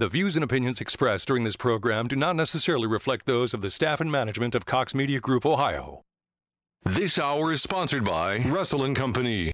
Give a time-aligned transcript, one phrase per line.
[0.00, 3.70] The views and opinions expressed during this program do not necessarily reflect those of the
[3.70, 6.02] staff and management of Cox Media Group Ohio.
[6.84, 9.53] This hour is sponsored by Russell and Company.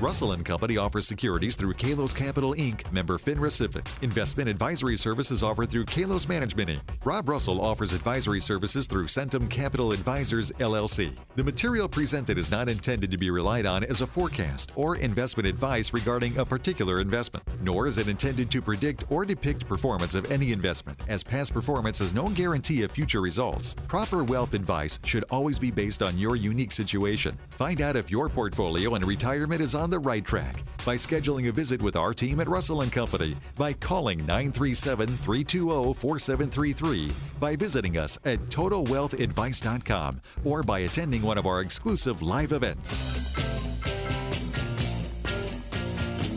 [0.00, 4.02] Russell Company offers securities through Kalos Capital Inc., member FINRA SIPC.
[4.02, 6.80] Investment advisory services offered through Kalos Management Inc.
[7.04, 11.18] Rob Russell offers advisory services through Centum Capital Advisors LLC.
[11.34, 15.48] The material presented is not intended to be relied on as a forecast or investment
[15.48, 20.30] advice regarding a particular investment, nor is it intended to predict or depict performance of
[20.30, 23.74] any investment, as past performance is no guarantee of future results.
[23.88, 27.36] Proper wealth advice should always be based on your unique situation.
[27.50, 31.52] Find out if your portfolio and retirement is on the right track by scheduling a
[31.52, 38.38] visit with our team at Russell and Company by calling 937-320-4733, by visiting us at
[38.48, 43.34] totalwealthadvice.com, or by attending one of our exclusive live events.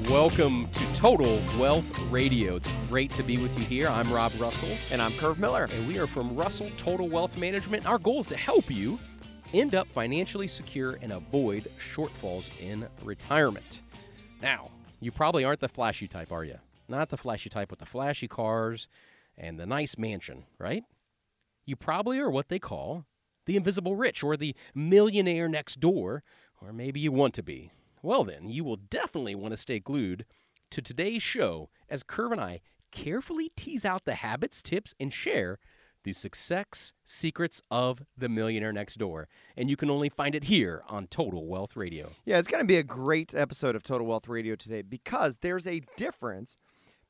[0.10, 2.56] Welcome to Total Wealth Radio.
[2.58, 3.88] It's great to be with you here.
[3.88, 4.76] I'm Rob Russell.
[4.92, 5.70] And I'm Curve Miller.
[5.72, 7.86] And we are from Russell Total Wealth Management.
[7.86, 9.00] Our goal is to help you
[9.54, 13.82] end up financially secure and avoid shortfalls in retirement.
[14.42, 16.58] Now, you probably aren't the flashy type, are you?
[16.88, 18.88] Not the flashy type with the flashy cars
[19.38, 20.84] and the nice mansion, right?
[21.66, 23.06] You probably are what they call
[23.46, 26.24] the invisible rich or the millionaire next door,
[26.62, 27.72] or maybe you want to be.
[28.04, 30.26] Well, then, you will definitely want to stay glued
[30.72, 35.60] to today's show as Curve and I carefully tease out the habits, tips, and share
[36.04, 39.28] the success secrets of the millionaire next door.
[39.56, 42.10] And you can only find it here on Total Wealth Radio.
[42.26, 45.68] Yeah, it's going to be a great episode of Total Wealth Radio today because there's
[45.68, 46.58] a difference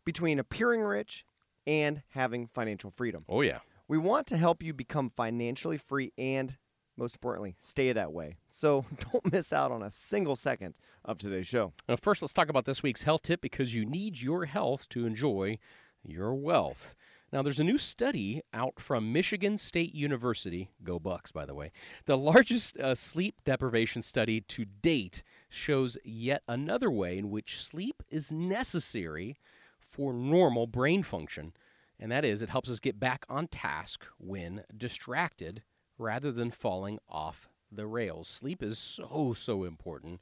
[0.05, 1.25] between appearing rich
[1.65, 3.25] and having financial freedom.
[3.29, 3.59] Oh, yeah.
[3.87, 6.57] We want to help you become financially free and,
[6.97, 8.37] most importantly, stay that way.
[8.49, 11.73] So don't miss out on a single second of today's show.
[11.87, 15.05] Now, first, let's talk about this week's health tip because you need your health to
[15.05, 15.59] enjoy
[16.03, 16.95] your wealth.
[17.33, 20.69] Now, there's a new study out from Michigan State University.
[20.83, 21.71] Go Bucks, by the way.
[22.05, 28.03] The largest uh, sleep deprivation study to date shows yet another way in which sleep
[28.09, 29.37] is necessary
[29.79, 31.53] for normal brain function.
[31.97, 35.63] And that is, it helps us get back on task when distracted
[35.97, 38.27] rather than falling off the rails.
[38.27, 40.19] Sleep is so, so important.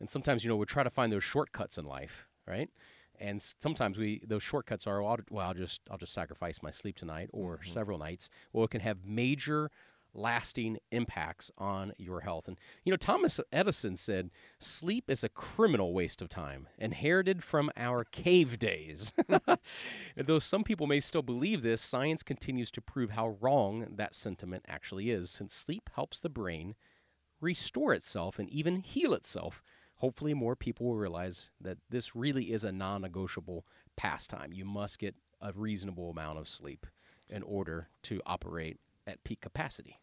[0.00, 2.68] And sometimes, you know, we try to find those shortcuts in life, right?
[3.20, 7.30] And sometimes we those shortcuts are well I'll, just I'll just sacrifice my sleep tonight
[7.32, 7.70] or mm-hmm.
[7.70, 8.30] several nights.
[8.52, 9.70] Well, it can have major
[10.14, 12.48] lasting impacts on your health.
[12.48, 17.70] And you know, Thomas Edison said, "Sleep is a criminal waste of time, inherited from
[17.76, 19.58] our cave days." and
[20.16, 24.64] though some people may still believe this, science continues to prove how wrong that sentiment
[24.68, 26.74] actually is, since sleep helps the brain
[27.40, 29.62] restore itself and even heal itself
[29.98, 33.66] hopefully more people will realize that this really is a non-negotiable
[33.96, 34.52] pastime.
[34.52, 36.86] You must get a reasonable amount of sleep
[37.28, 40.00] in order to operate at peak capacity.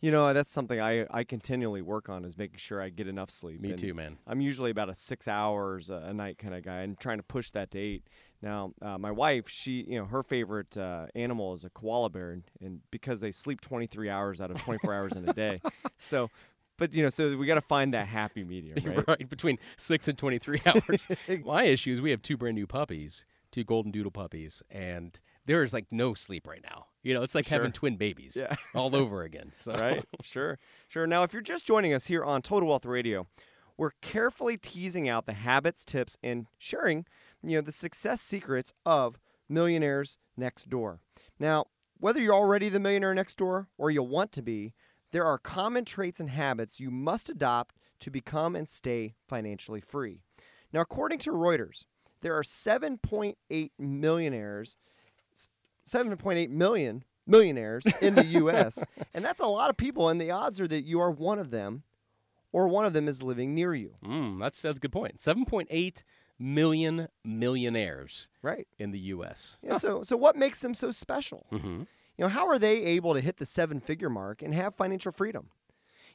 [0.00, 3.30] You know, that's something I, I continually work on is making sure I get enough
[3.30, 3.62] sleep.
[3.62, 4.18] Me and too, man.
[4.26, 7.50] I'm usually about a six hours a, night kind of guy and trying to push
[7.52, 8.06] that to eight.
[8.42, 12.32] Now, uh, my wife, she, you know, her favorite uh, animal is a koala bear,
[12.32, 15.62] and, and, because they sleep 23 hours out of 24 hours in a day,
[15.98, 16.28] so
[16.78, 19.08] but you know, so we got to find that happy medium, right?
[19.08, 21.08] right between six and twenty-three hours.
[21.44, 25.62] My issue is we have two brand new puppies, two golden doodle puppies, and there
[25.62, 26.86] is like no sleep right now.
[27.02, 27.58] You know, it's like sure.
[27.58, 28.54] having twin babies yeah.
[28.74, 29.52] all over again.
[29.54, 29.74] So.
[29.74, 30.04] Right.
[30.22, 30.58] Sure.
[30.88, 31.06] Sure.
[31.06, 33.28] Now, if you're just joining us here on Total Wealth Radio,
[33.76, 37.06] we're carefully teasing out the habits, tips, and sharing,
[37.42, 41.00] you know, the success secrets of millionaires next door.
[41.38, 41.66] Now,
[41.98, 44.74] whether you're already the millionaire next door or you want to be,
[45.12, 50.20] there are common traits and habits you must adopt to become and stay financially free.
[50.72, 51.84] Now, according to Reuters,
[52.20, 54.76] there are 7.8 millionaires,
[55.86, 60.08] 7.8 million millionaires in the U.S., and that's a lot of people.
[60.08, 61.84] And the odds are that you are one of them,
[62.52, 63.94] or one of them is living near you.
[64.04, 65.18] Mm, that's that's a good point.
[65.18, 66.02] 7.8
[66.38, 69.56] million millionaires, right, in the U.S.
[69.62, 69.78] Yeah.
[69.78, 71.46] So, so what makes them so special?
[71.52, 71.82] Mm-hmm.
[72.16, 75.12] You know, how are they able to hit the seven figure mark and have financial
[75.12, 75.50] freedom?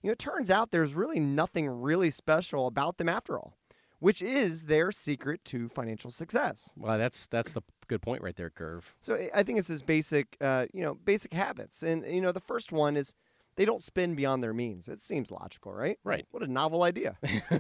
[0.02, 3.56] You know, it turns out there's really nothing really special about them after all,
[4.00, 6.74] which is their secret to financial success.
[6.76, 8.96] Well, that's that's the good point right there, Curve.
[9.00, 12.40] So I think it's this basic, uh, you know, basic habits, and you know, the
[12.40, 13.14] first one is
[13.62, 14.88] They don't spend beyond their means.
[14.88, 16.00] It seems logical, right?
[16.04, 16.26] Right.
[16.32, 17.16] What a novel idea.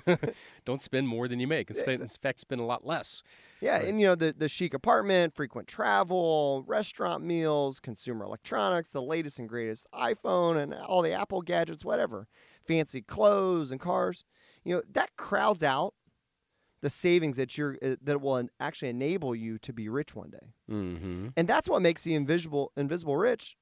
[0.65, 1.69] Don't spend more than you make.
[1.69, 3.21] And spend, in fact, spend a lot less.
[3.59, 3.87] Yeah, Right.
[3.87, 9.37] and you know the the chic apartment, frequent travel, restaurant meals, consumer electronics, the latest
[9.37, 12.27] and greatest iPhone and all the Apple gadgets, whatever,
[12.65, 14.23] fancy clothes and cars.
[14.63, 15.93] You know that crowds out
[16.81, 20.53] the savings that you're uh, that will actually enable you to be rich one day.
[20.67, 21.27] Mm-hmm.
[21.37, 23.55] And that's what makes the invisible invisible rich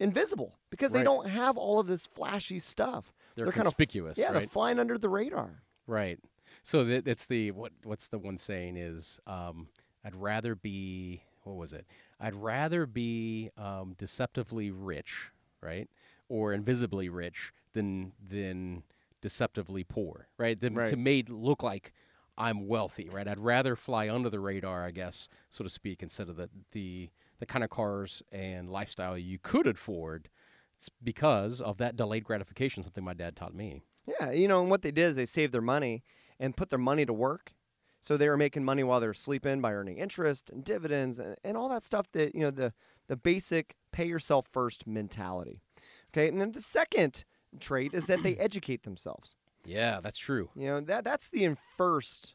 [0.00, 3.12] invisible because they don't have all of this flashy stuff.
[3.36, 5.62] They're, kind of conspicuous, yeah, they're flying under the radar.
[5.86, 6.18] Right.
[6.62, 9.68] So that it's the what what's the one saying is um,
[10.04, 11.86] I'd rather be what was it?
[12.20, 15.30] I'd rather be um, deceptively rich,
[15.60, 15.88] right,
[16.28, 18.82] or invisibly rich than than
[19.20, 20.58] deceptively poor, right?
[20.60, 21.92] Than to made look like
[22.36, 23.28] I'm wealthy, right?
[23.28, 27.10] I'd rather fly under the radar, I guess, so to speak, instead of the the
[27.38, 30.28] the kind of cars and lifestyle you could afford.
[30.78, 33.82] It's because of that delayed gratification, something my dad taught me.
[34.06, 36.02] Yeah, you know, and what they did is they saved their money
[36.38, 37.52] and put their money to work.
[38.00, 41.36] So they were making money while they were sleeping by earning interest and dividends and,
[41.42, 42.74] and all that stuff that, you know, the
[43.06, 45.60] the basic pay yourself first mentality.
[46.12, 46.28] Okay?
[46.28, 47.24] And then the second
[47.60, 49.36] trait is that they educate themselves.
[49.64, 50.50] Yeah, that's true.
[50.54, 52.34] You know, that that's the first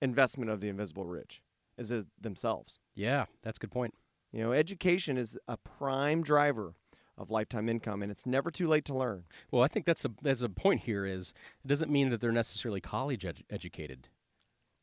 [0.00, 1.42] investment of the invisible rich
[1.78, 2.78] is it themselves.
[2.94, 3.94] Yeah, that's a good point.
[4.32, 6.74] You know, education is a prime driver
[7.18, 9.24] of lifetime income and it's never too late to learn.
[9.50, 11.34] Well, I think that's a that's a point here is
[11.64, 14.08] it doesn't mean that they're necessarily college ed- educated,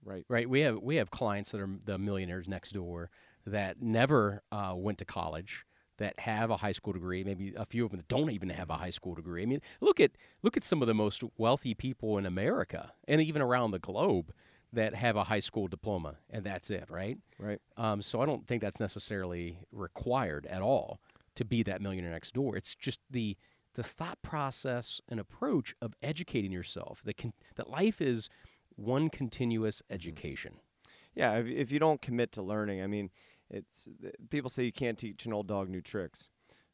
[0.04, 0.26] Right.
[0.30, 0.48] right?
[0.48, 3.10] We have we have clients that are the millionaires next door
[3.46, 5.66] that never uh, went to college,
[5.98, 7.24] that have a high school degree.
[7.24, 9.42] Maybe a few of them that don't even have a high school degree.
[9.42, 10.12] I mean, look at
[10.44, 14.32] look at some of the most wealthy people in America and even around the globe
[14.74, 17.18] that have a high school diploma, and that's it, right?
[17.40, 17.60] Right.
[17.78, 21.00] Um, so I don't think that's necessarily required at all
[21.36, 22.56] to be that millionaire next door.
[22.56, 23.38] It's just the
[23.76, 27.02] the thought process and approach of educating yourself.
[27.06, 28.30] That can that life is
[28.76, 30.56] one continuous education.
[31.16, 33.10] Yeah, if, if you don't commit to learning, I mean,
[33.50, 33.90] it's
[34.30, 36.30] people say you can't teach an old dog new tricks.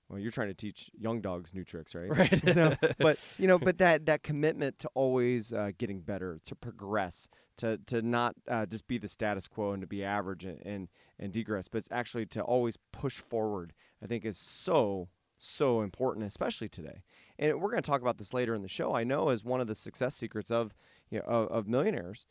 [0.09, 2.09] Well, you're trying to teach young dogs new tricks, right?
[2.15, 2.53] Right.
[2.53, 7.27] so, but you know, but that that commitment to always uh, getting better, to progress,
[7.57, 10.87] to to not uh, just be the status quo and to be average and, and
[11.19, 13.73] and degress, but it's actually to always push forward.
[14.03, 17.03] I think is so so important, especially today.
[17.37, 18.95] And we're going to talk about this later in the show.
[18.95, 20.73] I know as one of the success secrets of
[21.09, 22.27] you know of, of millionaires,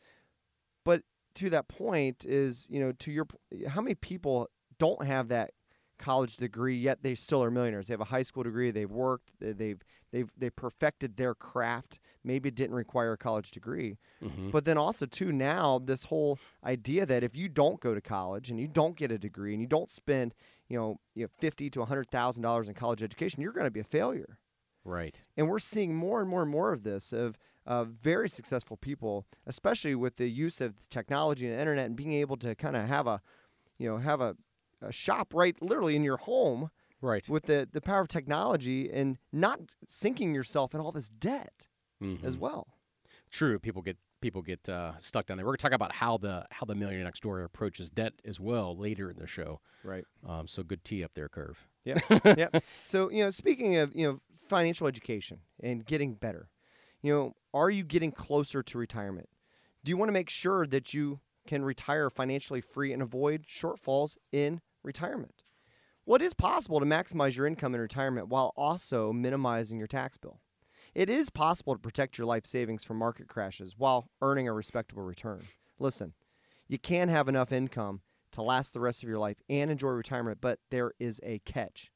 [0.83, 1.03] but
[1.35, 3.27] to that point is you know to your
[3.67, 4.49] how many people
[4.79, 5.51] don't have that
[5.97, 9.31] college degree yet they still are millionaires they have a high school degree they've worked
[9.39, 9.81] they- they've
[10.11, 14.51] they've they perfected their craft maybe it didn't require a college degree Mhm.
[14.51, 18.49] but then also too now this whole idea that if you don't go to college
[18.49, 20.33] and you don't get a degree and you don't spend
[20.67, 23.79] you know you know 50 to 100,000 dollars in college education you're going to be
[23.79, 24.37] a failure
[24.83, 25.21] Right.
[25.35, 27.37] and we're seeing more and more and more of this of
[27.67, 32.13] of very successful people, especially with the use of technology and the internet and being
[32.13, 33.19] able to kind of have a,
[33.79, 34.37] you know, have a,
[34.81, 36.69] a shop right literally in your home
[37.01, 37.27] Right.
[37.29, 41.67] with the, the power of technology and not sinking yourself in all this debt
[42.23, 42.39] as Mhm.
[42.39, 42.67] well.
[43.31, 43.59] True.
[43.59, 45.45] People get people get uh, stuck down there.
[45.45, 48.39] We're going to talk about how the how the millionaire next door approaches debt as
[48.39, 49.59] well later in the show.
[49.83, 50.05] Right.
[50.27, 51.67] Um, so good tee up there, curve.
[51.83, 51.99] Yeah.
[52.37, 52.49] yeah.
[52.85, 56.49] So, you know, speaking of, you know, financial education and getting better,
[57.03, 59.29] you know, are you getting closer to retirement?
[59.83, 64.17] Do you want to make sure that you can retire financially free and avoid shortfalls
[64.31, 65.43] in retirement?
[66.05, 70.17] Well, it is possible to maximize your income in retirement while also minimizing your tax
[70.17, 70.39] bill.
[70.93, 75.03] It is possible to protect your life savings from market crashes while earning a respectable
[75.03, 75.41] return.
[75.79, 76.13] Listen,
[76.67, 80.39] you can have enough income to last the rest of your life and enjoy retirement,
[80.41, 81.91] but there is a catch.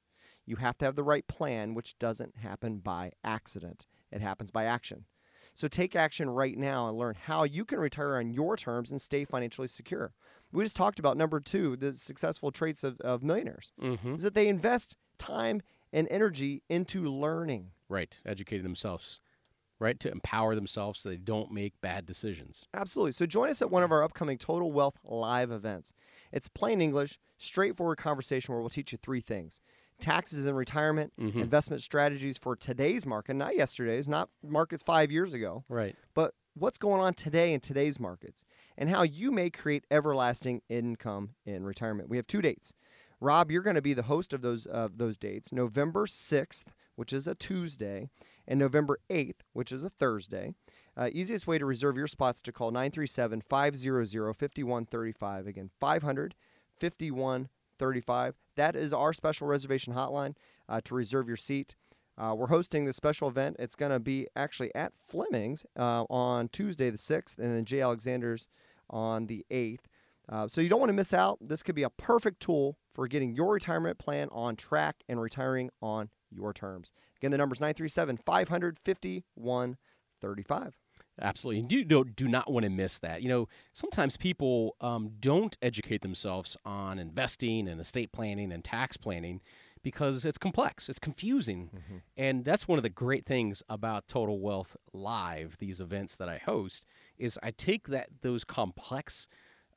[0.45, 3.85] You have to have the right plan, which doesn't happen by accident.
[4.11, 5.05] It happens by action.
[5.59, 9.01] So take action right now and learn how you can retire on your terms and
[9.01, 10.13] stay financially secure.
[10.53, 14.15] We just talked about number two, the successful traits of, of millionaires, Mm-hmm.
[14.15, 15.61] is that they invest time
[15.91, 17.71] and energy into learning.
[17.89, 18.15] Right.
[18.25, 19.19] Educating themselves.
[19.79, 19.99] Right.
[19.99, 22.63] To empower themselves so they don't make bad decisions.
[22.73, 23.11] Absolutely.
[23.11, 25.93] So join us at one of our upcoming Total Wealth live events.
[26.31, 29.59] It's plain English, straightforward conversation where we'll teach you three things
[29.99, 31.35] taxes and retirement, Mhm.
[31.35, 35.95] investment strategies for today's market, not yesterday's, not markets five years ago, Right.
[36.13, 38.45] but what's going on today in today's markets
[38.77, 42.09] and how you may create everlasting income in retirement.
[42.09, 42.73] We have two dates.
[43.21, 45.51] Rob, you're going to be the host of those of those dates.
[45.51, 48.09] November 6th, which is a Tuesday,
[48.47, 50.53] and November 8th, which is a Thursday.
[50.97, 55.47] Uh, easiest way to reserve your spots to call 937 500 5135.
[55.47, 56.35] Again, 500
[57.77, 58.35] 5135.
[58.59, 60.35] That is our special reservation hotline
[60.67, 61.77] uh, to reserve your seat.
[62.17, 63.55] Uh, we're hosting this special event.
[63.57, 67.79] It's going to be actually at Fleming's uh, on Tuesday the 6th and then J.
[67.79, 68.49] Alexander's
[68.89, 69.85] on the 8th.
[70.27, 71.37] Uh, so you don't want to miss out.
[71.39, 75.69] This could be a perfect tool for getting your retirement plan on track and retiring
[75.81, 76.91] on your terms.
[77.15, 80.77] Again, the number is 937 550 135.
[81.21, 81.61] Absolutely.
[81.61, 83.21] And you do, do not want to miss that.
[83.21, 88.97] You know, sometimes people um, don't educate themselves on investing and estate planning and tax
[88.97, 89.41] planning
[89.81, 91.69] because it's complex, it's confusing.
[91.73, 91.97] Mm-hmm.
[92.17, 96.37] And that's one of the great things about Total Wealth Live, these events that I
[96.37, 96.85] host,
[97.17, 99.27] is I take that those complex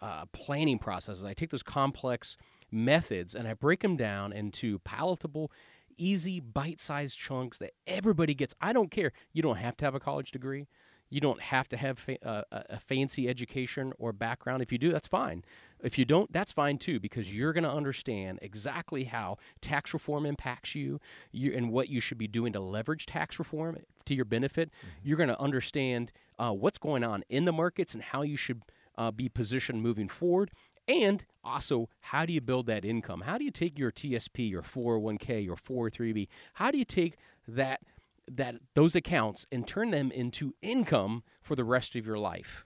[0.00, 2.37] uh, planning processes, I take those complex
[2.70, 5.52] methods and I break them down into palatable,
[5.96, 8.54] easy, bite-sized chunks that everybody gets.
[8.61, 9.12] I don't care.
[9.32, 10.66] You don't have to have a college degree.
[11.12, 14.62] You don't have to have fa- uh, a fancy education or background.
[14.62, 15.45] If you do, that's fine.
[15.83, 20.25] If you don't, that's fine too, because you're going to understand exactly how tax reform
[20.25, 21.00] impacts you,
[21.31, 23.76] you, and what you should be doing to leverage tax reform
[24.07, 24.71] to your benefit.
[24.71, 25.09] Mm-hmm.
[25.09, 28.62] You're going to understand uh, what's going on in the markets and how you should
[28.97, 30.50] uh, be positioned moving forward.
[30.88, 33.21] And also, how do you build that income?
[33.21, 36.26] How do you take your TSP, your 401k, your 403b?
[36.54, 37.83] How do you take that
[38.30, 42.64] that those accounts and turn them into income for the rest of your life.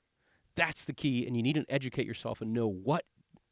[0.54, 3.04] That's the key, and you need to educate yourself and know what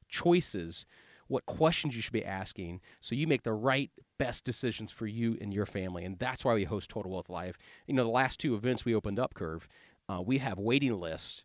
[0.08, 0.87] choices,
[1.26, 5.37] what questions you should be asking, so you make the right, best decisions for you
[5.40, 6.04] and your family.
[6.04, 7.58] And that's why we host Total Wealth Live.
[7.87, 9.68] You know, the last two events we opened up, Curve,
[10.08, 11.44] uh, we have waiting lists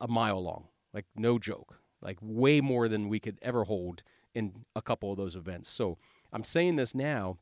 [0.00, 4.02] a mile long, like no joke, like way more than we could ever hold
[4.34, 5.68] in a couple of those events.
[5.68, 5.98] So
[6.32, 7.38] I'm saying this now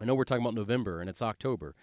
[0.00, 1.74] I know we're talking about November and it's October.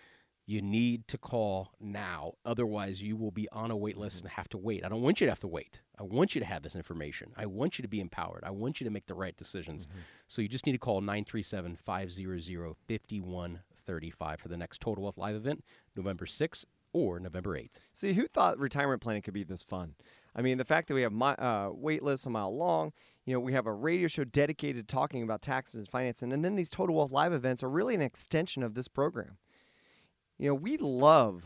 [0.46, 2.36] You need to call now.
[2.46, 4.86] Otherwise, you will be on a wait list and have to wait.
[4.86, 5.82] I don't want you to have to wait.
[6.00, 7.34] I want you to have this information.
[7.36, 8.44] I want you to be empowered.
[8.46, 9.86] I want you to make the right decisions.
[9.86, 10.00] Mm-hmm.
[10.28, 15.36] So you just need to call 937 500 5135 for the next Total Wealth Live
[15.36, 17.70] event, November 6th or November 8th.
[17.92, 19.96] See, who thought retirement planning could be this fun?
[20.34, 22.94] I mean, the fact that we have my, uh, wait lists a mile long,
[23.28, 26.32] you know, we have a radio show dedicated to talking about taxes and finance, and,
[26.32, 29.38] then these Total Wealth Live events are really an extension of this program.
[30.40, 31.44] You know, we love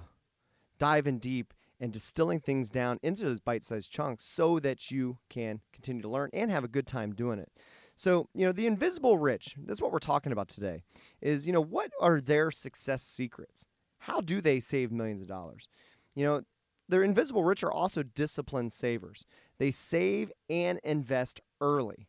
[0.78, 6.04] diving deep and distilling things down into those bite-sized chunks so that you can continue
[6.04, 7.52] to learn and have a good time doing it.
[7.96, 10.84] So, you know, the invisible rich, that's what we're talking about today,
[11.20, 13.66] is, you know, what are their success secrets?
[13.98, 15.68] How do they save millions of dollars?
[16.14, 16.42] You know,
[16.88, 19.26] their invisible rich are also disciplined savers.
[19.62, 22.08] They save and invest early.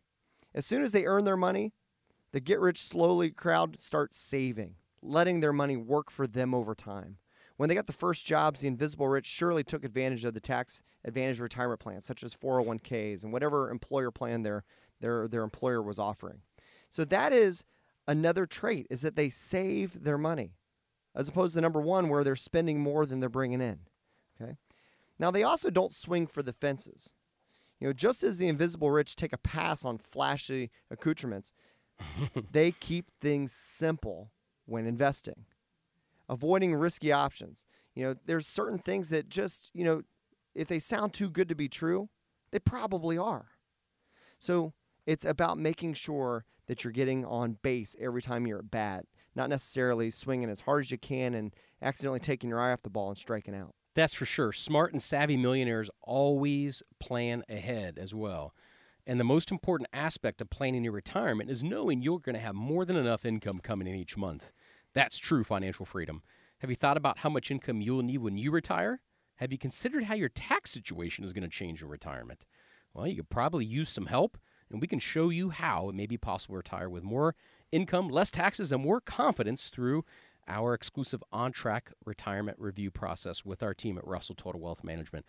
[0.55, 1.75] As soon as they earn their money,
[2.33, 7.19] the get rich slowly crowd starts saving, letting their money work for them over time.
[7.59, 10.81] When they got the first jobs, the invisible rich surely took advantage of the tax
[11.05, 14.65] advantage retirement plans, such as 401ks and whatever employer plan their,
[15.03, 16.41] their, their employer was offering.
[16.89, 17.65] So that is
[18.09, 20.55] another trait is that they save their money
[21.15, 23.81] as opposed to number one where they're spending more than they're bringing in.
[24.41, 24.57] Okay.
[25.19, 27.13] Now they also don't swing for the fences.
[27.83, 31.53] You know, just as the invisible rich take a pass on flashy accoutrements,
[32.53, 34.31] they keep things simple
[34.67, 35.47] when investing,
[36.29, 37.65] avoiding risky options.
[37.97, 40.03] You know, there's certain things that just, you know,
[40.55, 42.09] if they sound too good to be true,
[42.53, 43.47] they probably are.
[44.39, 44.75] So
[45.05, 49.51] it's about making sure that you're getting on base every time you're at bat, not
[49.51, 53.09] necessarily swinging as hard as you can and accidentally taking your eye off the ball
[53.09, 53.75] and striking out.
[53.95, 54.53] That's for sure.
[54.53, 58.55] Smart and savvy millionaires always plan ahead as well.
[59.07, 62.55] And the most important aspect of planning your retirement is knowing you're going to have
[62.55, 64.53] more than enough income coming in each month.
[64.95, 66.23] That's true financial freedom.
[66.59, 69.01] Have you thought about how much income you'll need when you retire?
[69.37, 72.47] Have you considered how your tax situation is going to change in retirement?
[72.95, 74.39] Well, you could probably use some help,
[74.71, 77.35] and we can show you how it may be possible to retire with more
[77.73, 80.05] income, less taxes, and more confidence through
[80.49, 85.25] our exclusive on track retirement review process with our team at Russell Total Wealth Management.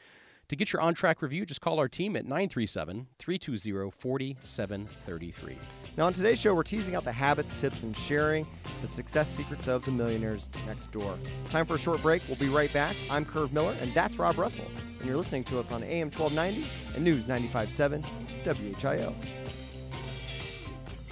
[0.49, 5.57] To get your on track review, just call our team at 937 320 4733.
[5.95, 8.45] Now, on today's show, we're teasing out the habits, tips, and sharing
[8.81, 11.17] the success secrets of the millionaires next door.
[11.49, 12.21] Time for a short break.
[12.27, 12.95] We'll be right back.
[13.09, 14.65] I'm Curve Miller, and that's Rob Russell.
[14.99, 18.03] And you're listening to us on AM 1290 and News 95.7
[18.43, 19.42] WHIO.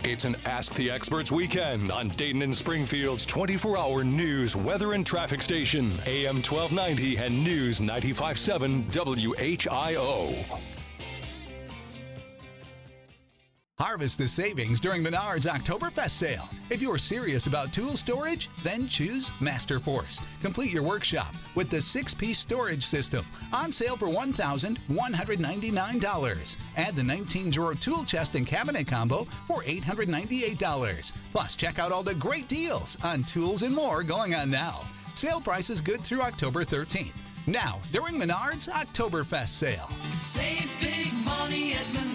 [0.03, 5.05] It's an Ask the Experts weekend on Dayton and Springfield's 24 hour news, weather, and
[5.05, 10.80] traffic station, AM 1290 and News 95.7 WHIO.
[13.81, 16.47] Harvest the savings during Menards Oktoberfest sale.
[16.69, 20.21] If you're serious about tool storage, then choose Masterforce.
[20.39, 26.57] Complete your workshop with the six piece storage system on sale for $1,199.
[26.77, 31.11] Add the 19 drawer tool chest and cabinet combo for $898.
[31.31, 34.81] Plus, check out all the great deals on tools and more going on now.
[35.15, 37.13] Sale prices good through October 13th.
[37.47, 39.89] Now, during Menards Oktoberfest sale.
[40.19, 42.11] Save big money at Menards.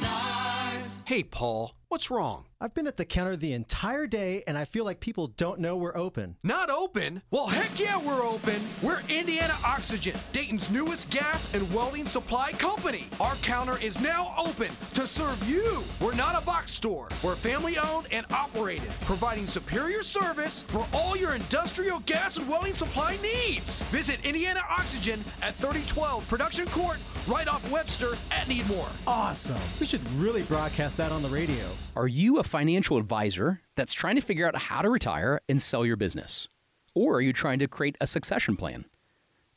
[1.06, 2.46] Hey, Paul, what's wrong?
[2.58, 5.76] I've been at the counter the entire day and I feel like people don't know
[5.76, 6.36] we're open.
[6.42, 7.20] Not open?
[7.30, 8.62] Well, heck yeah, we're open.
[8.82, 13.08] We're Indiana Oxygen, Dayton's newest gas and welding supply company.
[13.20, 15.84] Our counter is now open to serve you.
[16.00, 17.10] We're not a box store.
[17.22, 22.72] We're family owned and operated, providing superior service for all your industrial gas and welding
[22.72, 23.82] supply needs.
[23.90, 26.96] Visit Indiana Oxygen at 3012 Production Court,
[27.26, 28.90] right off Webster at Needmore.
[29.06, 29.60] Awesome.
[29.78, 31.66] We should really broadcast that on the radio.
[31.94, 35.84] Are you a financial advisor that's trying to figure out how to retire and sell
[35.84, 36.48] your business?
[36.94, 38.82] Or are you trying to create a succession plan?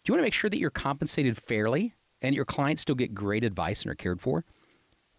[0.03, 3.13] Do you want to make sure that you're compensated fairly and your clients still get
[3.13, 4.43] great advice and are cared for?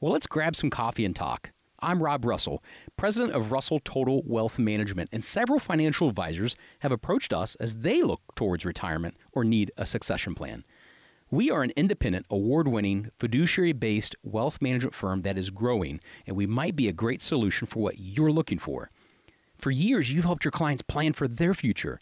[0.00, 1.52] Well, let's grab some coffee and talk.
[1.82, 2.62] I'm Rob Russell,
[2.96, 8.02] president of Russell Total Wealth Management, and several financial advisors have approached us as they
[8.02, 10.64] look towards retirement or need a succession plan.
[11.32, 16.36] We are an independent, award winning, fiduciary based wealth management firm that is growing, and
[16.36, 18.90] we might be a great solution for what you're looking for.
[19.56, 22.00] For years, you've helped your clients plan for their future.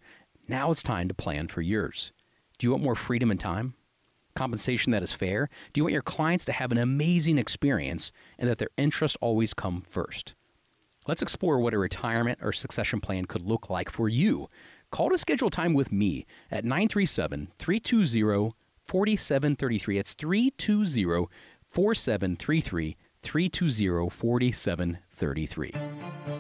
[0.48, 2.10] Now it's time to plan for yours.
[2.56, 3.74] Do you want more freedom and time?
[4.34, 5.50] Compensation that is fair?
[5.74, 9.52] Do you want your clients to have an amazing experience and that their interests always
[9.52, 10.36] come first?
[11.06, 14.48] Let's explore what a retirement or succession plan could look like for you.
[14.90, 18.54] Call to schedule time with me at 937 320
[18.88, 19.98] 4733.
[19.98, 21.28] It's 320
[21.68, 22.96] 4733.
[23.22, 25.07] 320 4733.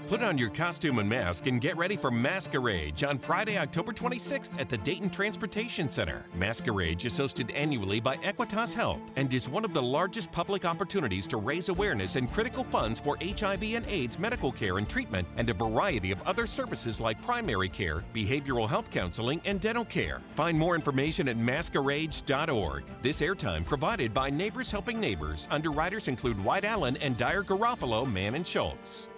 [0.06, 4.58] Put on your costume and mask and get ready for Masquerade on Friday, October 26th
[4.58, 6.24] at the Dayton Transportation Center.
[6.34, 11.26] Masquerade is hosted annually by Equitas Health and is one of the largest public opportunities
[11.26, 15.50] to raise awareness and critical funds for HIV and AIDS medical care and treatment and
[15.50, 20.20] a variety of other services like primary care, behavioral health counseling, and dental care.
[20.34, 22.84] Find more information at masquerade.org.
[23.02, 25.48] This airtime provided by Neighbors Helping Neighbors.
[25.50, 29.08] Underwriters include White Allen and Dyer Garofalo, Mann and Schultz.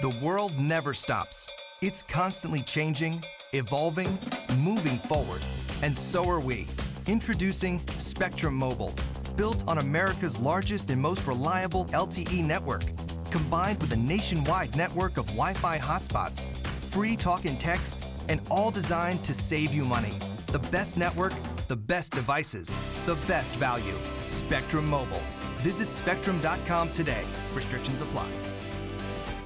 [0.00, 1.50] The world never stops.
[1.80, 4.18] It's constantly changing, evolving,
[4.58, 5.42] moving forward.
[5.82, 6.66] And so are we.
[7.06, 8.94] Introducing Spectrum Mobile,
[9.36, 12.84] built on America's largest and most reliable LTE network,
[13.30, 16.46] combined with a nationwide network of Wi Fi hotspots,
[16.92, 20.12] free talk and text, and all designed to save you money.
[20.48, 21.32] The best network,
[21.68, 22.68] the best devices,
[23.06, 23.94] the best value.
[24.24, 25.22] Spectrum Mobile.
[25.58, 27.24] Visit spectrum.com today.
[27.54, 28.47] Restrictions apply.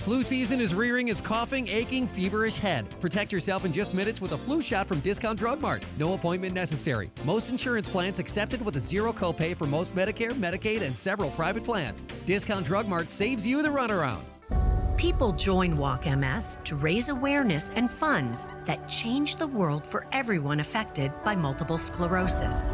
[0.02, 2.90] Flu season is rearing its coughing, aching, feverish head.
[2.98, 5.84] Protect yourself in just minutes with a flu shot from Discount Drug Mart.
[5.96, 7.08] No appointment necessary.
[7.24, 11.62] Most insurance plans accepted with a zero copay for most Medicare, Medicaid, and several private
[11.62, 12.02] plans.
[12.26, 14.22] Discount Drug Mart saves you the runaround.
[14.96, 20.58] People join Walk MS to raise awareness and funds that change the world for everyone
[20.58, 22.72] affected by multiple sclerosis.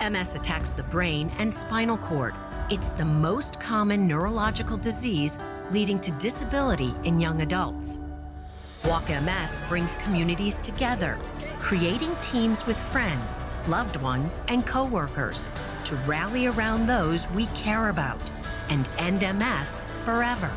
[0.00, 2.34] MS attacks the brain and spinal cord.
[2.70, 7.98] It's the most common neurological disease leading to disability in young adults.
[8.86, 11.18] Walk MS brings communities together,
[11.58, 15.48] creating teams with friends, loved ones, and coworkers
[15.84, 18.30] to rally around those we care about
[18.68, 20.52] and end MS forever.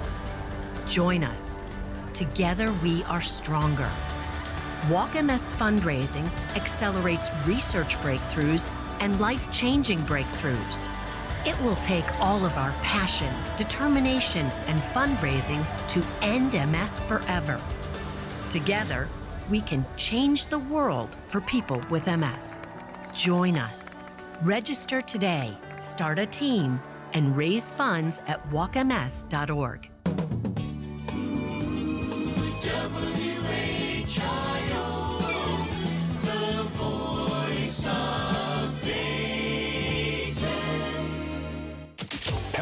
[0.87, 1.59] Join us.
[2.13, 3.89] Together we are stronger.
[4.89, 8.69] Walk MS fundraising accelerates research breakthroughs
[8.99, 10.89] and life changing breakthroughs.
[11.45, 17.61] It will take all of our passion, determination, and fundraising to end MS forever.
[18.49, 19.07] Together,
[19.49, 22.63] we can change the world for people with MS.
[23.13, 23.97] Join us.
[24.41, 26.79] Register today, start a team,
[27.13, 29.89] and raise funds at walkms.org.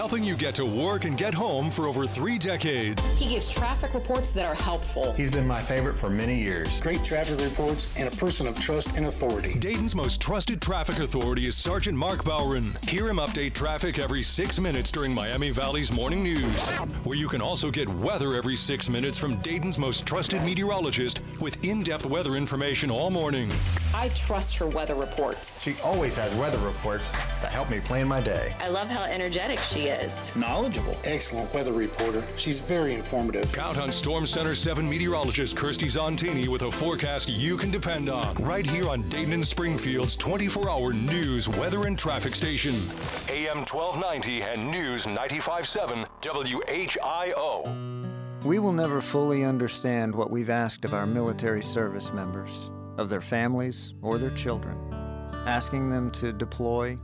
[0.08, 3.06] Helping you get to work and get home for over three decades.
[3.20, 5.12] He gives traffic reports that are helpful.
[5.12, 6.80] He's been my favorite for many years.
[6.80, 9.60] Great traffic reports and a person of trust and authority.
[9.60, 12.82] Dayton's most trusted traffic authority is Sergeant Mark Bowron.
[12.90, 16.70] Hear him update traffic every six minutes during Miami Valley's morning news,
[17.04, 21.62] where you can also get weather every six minutes from Dayton's most trusted meteorologist with
[21.66, 23.52] in depth weather information all morning.
[23.94, 25.62] I trust her weather reports.
[25.62, 28.54] She always has weather reports that help me plan my day.
[28.62, 29.97] I love how energetic she is.
[30.02, 30.36] Is.
[30.36, 30.98] Knowledgeable.
[31.04, 32.24] Excellent weather reporter.
[32.36, 33.52] She's very informative.
[33.52, 38.36] Count on Storm Center 7 meteorologist Kirstie Zontini with a forecast you can depend on.
[38.36, 42.76] Right here on Dayton and Springfield's 24 hour news, weather, and traffic station.
[43.30, 47.98] AM 1290 and News 957 WHIO.
[48.44, 53.22] We will never fully understand what we've asked of our military service members, of their
[53.22, 54.78] families or their children,
[55.48, 56.98] asking them to deploy,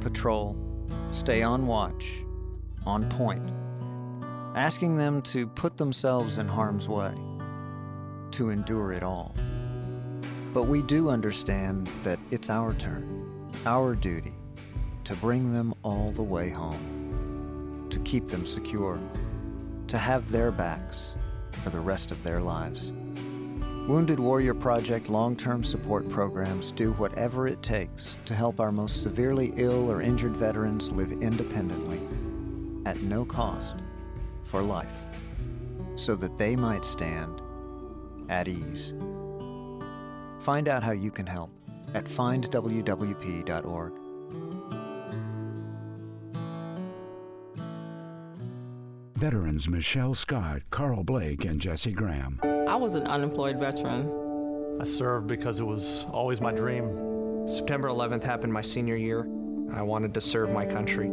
[0.00, 0.73] patrol,
[1.14, 2.24] stay on watch,
[2.84, 3.52] on point,
[4.56, 7.14] asking them to put themselves in harm's way,
[8.32, 9.32] to endure it all.
[10.52, 14.34] But we do understand that it's our turn, our duty,
[15.04, 18.98] to bring them all the way home, to keep them secure,
[19.86, 21.14] to have their backs
[21.52, 22.90] for the rest of their lives.
[23.86, 29.02] Wounded Warrior Project long term support programs do whatever it takes to help our most
[29.02, 32.00] severely ill or injured veterans live independently,
[32.86, 33.76] at no cost,
[34.44, 34.96] for life,
[35.96, 37.42] so that they might stand
[38.30, 38.94] at ease.
[40.40, 41.50] Find out how you can help
[41.92, 43.92] at findwwp.org.
[49.14, 52.40] Veterans Michelle Scott, Carl Blake, and Jesse Graham.
[52.66, 54.10] I was an unemployed veteran.
[54.80, 57.46] I served because it was always my dream.
[57.46, 59.28] September 11th happened my senior year.
[59.74, 61.10] I wanted to serve my country.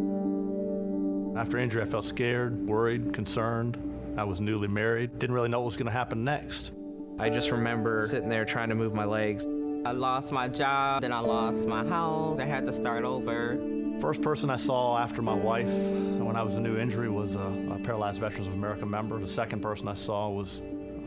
[1.37, 3.77] After injury, I felt scared, worried, concerned.
[4.17, 6.71] I was newly married, didn't really know what was going to happen next.
[7.19, 9.45] I just remember sitting there trying to move my legs.
[9.85, 12.39] I lost my job, then I lost my house.
[12.39, 13.59] I had to start over.
[13.99, 17.69] First person I saw after my wife when I was a new injury was a,
[17.71, 19.19] a Paralyzed Veterans of America member.
[19.19, 20.61] The second person I saw was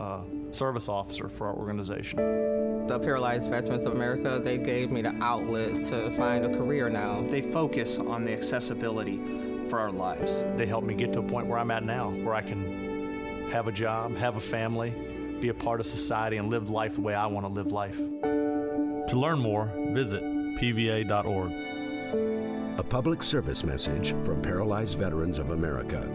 [0.04, 2.18] a service officer for our organization.
[2.86, 7.22] The Paralyzed Veterans of America, they gave me the outlet to find a career now.
[7.22, 9.18] They focus on the accessibility
[9.68, 10.44] for our lives.
[10.56, 13.66] They helped me get to a point where I'm at now, where I can have
[13.68, 14.90] a job, have a family,
[15.40, 17.96] be a part of society, and live life the way I want to live life.
[17.96, 21.52] To learn more, visit pva.org.
[22.78, 26.06] A public service message from Paralyzed Veterans of America.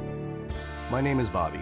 [0.92, 1.62] My name is Bobby.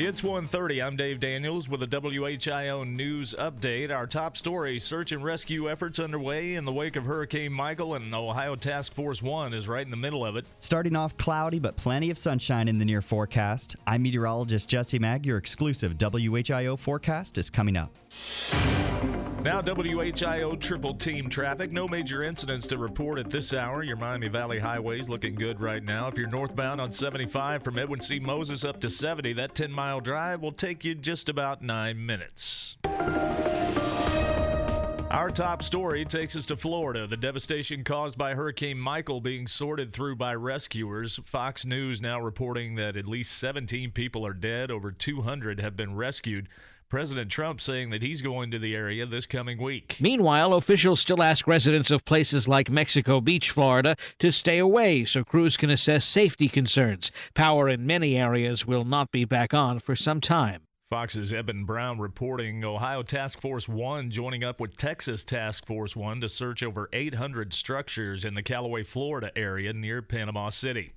[0.00, 0.80] It's 1:30.
[0.80, 3.90] I'm Dave Daniels with a WHIO news update.
[3.90, 8.14] Our top story: search and rescue efforts underway in the wake of Hurricane Michael, and
[8.14, 10.46] Ohio Task Force One is right in the middle of it.
[10.60, 13.74] Starting off cloudy, but plenty of sunshine in the near forecast.
[13.88, 15.26] I'm meteorologist Jesse Maag.
[15.26, 17.92] Your exclusive WHIO forecast is coming up.
[19.42, 21.70] Now, WHIO triple team traffic.
[21.70, 23.84] No major incidents to report at this hour.
[23.84, 26.08] Your Miami Valley highways looking good right now.
[26.08, 28.18] If you're northbound on 75 from Edwin C.
[28.18, 32.78] Moses up to 70, that 10 mile drive will take you just about nine minutes.
[35.10, 37.06] Our top story takes us to Florida.
[37.06, 41.18] The devastation caused by Hurricane Michael being sorted through by rescuers.
[41.24, 45.94] Fox News now reporting that at least 17 people are dead, over 200 have been
[45.94, 46.48] rescued.
[46.88, 49.98] President Trump saying that he's going to the area this coming week.
[50.00, 55.22] Meanwhile, officials still ask residents of places like Mexico Beach, Florida, to stay away so
[55.22, 57.12] crews can assess safety concerns.
[57.34, 60.62] Power in many areas will not be back on for some time.
[60.88, 66.22] Fox's Eben Brown reporting Ohio Task Force 1 joining up with Texas Task Force 1
[66.22, 70.92] to search over 800 structures in the Callaway, Florida area near Panama City.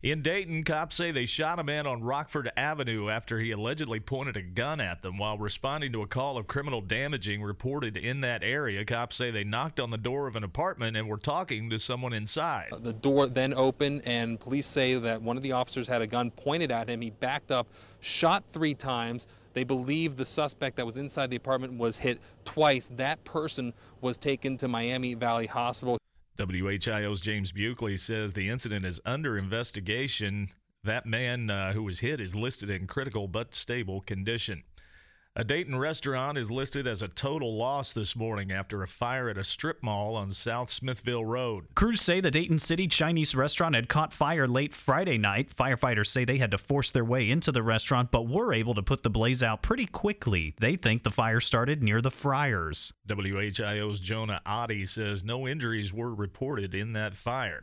[0.00, 4.36] In Dayton, cops say they shot a man on Rockford Avenue after he allegedly pointed
[4.36, 8.44] a gun at them while responding to a call of criminal damaging reported in that
[8.44, 8.84] area.
[8.84, 12.12] Cops say they knocked on the door of an apartment and were talking to someone
[12.12, 12.68] inside.
[12.78, 16.30] The door then opened, and police say that one of the officers had a gun
[16.30, 17.00] pointed at him.
[17.00, 17.66] He backed up,
[17.98, 19.26] shot three times.
[19.54, 22.88] They believe the suspect that was inside the apartment was hit twice.
[22.94, 25.98] That person was taken to Miami Valley Hospital.
[26.38, 30.50] WHIO's James Buckley says the incident is under investigation.
[30.84, 34.62] That man uh, who was hit is listed in critical but stable condition.
[35.40, 39.38] A Dayton restaurant is listed as a total loss this morning after a fire at
[39.38, 41.66] a strip mall on South Smithville Road.
[41.76, 45.54] Crews say the Dayton City Chinese restaurant had caught fire late Friday night.
[45.54, 48.82] Firefighters say they had to force their way into the restaurant, but were able to
[48.82, 50.56] put the blaze out pretty quickly.
[50.58, 52.92] They think the fire started near the fryers.
[53.08, 57.62] WHIO's Jonah Oddie says no injuries were reported in that fire.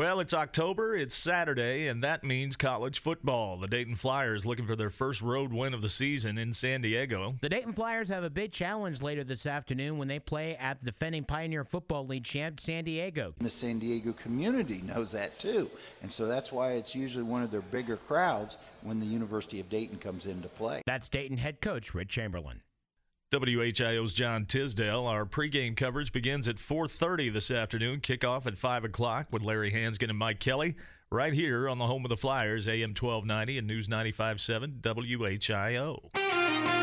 [0.00, 3.58] Well, it's October, it's Saturday, and that means college football.
[3.58, 7.34] The Dayton Flyers looking for their first road win of the season in San Diego.
[7.42, 10.86] The Dayton Flyers have a big challenge later this afternoon when they play at the
[10.86, 13.34] defending Pioneer Football League champ San Diego.
[13.40, 17.50] The San Diego community knows that too, and so that's why it's usually one of
[17.50, 20.80] their bigger crowds when the University of Dayton comes into play.
[20.86, 22.62] That's Dayton head coach Rich Chamberlin.
[23.32, 25.06] WHIO's John Tisdale.
[25.06, 28.00] Our pregame coverage begins at 4:30 this afternoon.
[28.00, 30.74] Kickoff at 5 o'clock with Larry Hansgen and Mike Kelly.
[31.12, 36.79] Right here on the home of the Flyers, AM 1290 and News 95.7 WHIO.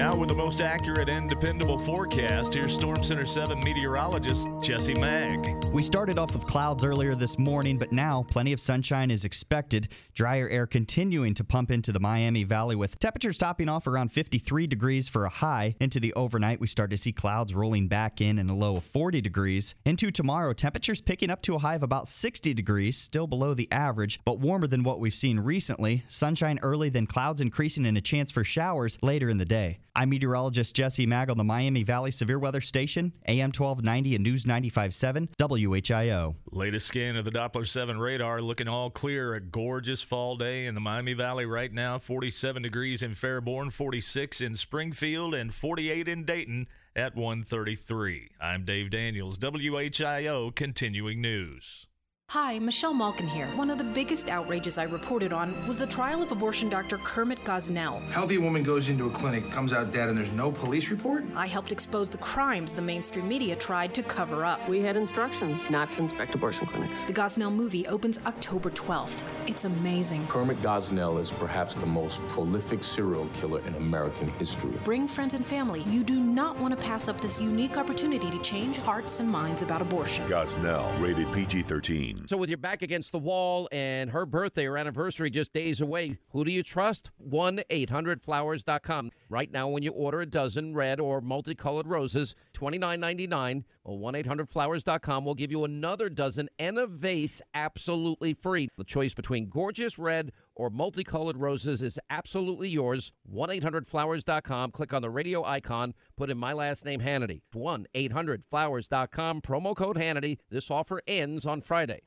[0.00, 5.70] Now, with the most accurate and dependable forecast, here's Storm Center 7 meteorologist Jesse Maag.
[5.72, 9.88] We started off with clouds earlier this morning, but now plenty of sunshine is expected.
[10.14, 14.66] Drier air continuing to pump into the Miami Valley with temperatures topping off around 53
[14.66, 15.76] degrees for a high.
[15.80, 18.84] Into the overnight, we start to see clouds rolling back in and a low of
[18.84, 19.74] 40 degrees.
[19.84, 23.70] Into tomorrow, temperatures picking up to a high of about 60 degrees, still below the
[23.70, 26.04] average, but warmer than what we've seen recently.
[26.08, 29.78] Sunshine early, then clouds increasing and a chance for showers later in the day.
[30.00, 34.46] I'm meteorologist Jesse Maag on the Miami Valley Severe Weather Station, AM 1290 and News
[34.46, 36.36] 95.7, WHIO.
[36.50, 39.34] Latest scan of the Doppler 7 radar looking all clear.
[39.34, 41.98] A gorgeous fall day in the Miami Valley right now.
[41.98, 48.30] 47 degrees in Fairborn, 46 in Springfield, and 48 in Dayton at 133.
[48.40, 51.88] I'm Dave Daniels, WHIO Continuing News.
[52.30, 53.48] Hi, Michelle Malkin here.
[53.56, 57.42] One of the biggest outrages I reported on was the trial of abortion doctor Kermit
[57.42, 58.00] Gosnell.
[58.10, 61.24] Healthy woman goes into a clinic, comes out dead, and there's no police report?
[61.34, 64.68] I helped expose the crimes the mainstream media tried to cover up.
[64.68, 67.04] We had instructions not to inspect abortion clinics.
[67.04, 69.24] The Gosnell movie opens October 12th.
[69.48, 70.24] It's amazing.
[70.28, 74.78] Kermit Gosnell is perhaps the most prolific serial killer in American history.
[74.84, 75.82] Bring friends and family.
[75.88, 79.62] You do not want to pass up this unique opportunity to change hearts and minds
[79.62, 80.28] about abortion.
[80.28, 82.19] Gosnell, rated PG 13.
[82.26, 86.18] So, with your back against the wall and her birthday or anniversary just days away,
[86.30, 87.10] who do you trust?
[87.18, 89.10] 1 800 flowers.com.
[89.28, 94.48] Right now, when you order a dozen red or multicolored roses, $29.99, or 1 800
[94.48, 98.68] flowers.com will give you another dozen and a vase absolutely free.
[98.76, 103.12] The choice between gorgeous red or multicolored roses is absolutely yours.
[103.24, 104.72] 1 800 flowers.com.
[104.72, 107.40] Click on the radio icon, put in my last name, Hannity.
[107.54, 110.36] 1 800 flowers.com, promo code Hannity.
[110.50, 112.02] This offer ends on Friday.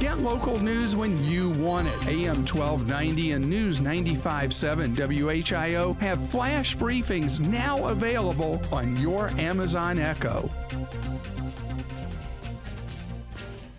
[0.00, 2.08] Get local news when you want it.
[2.08, 10.50] AM 1290 and News 95.7 WHIO have flash briefings now available on your Amazon Echo.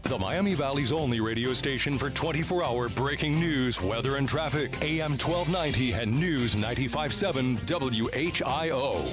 [0.09, 4.71] The Miami Valley's only radio station for 24 hour breaking news, weather, and traffic.
[4.81, 9.05] AM 1290 and News 95.7 WHIO.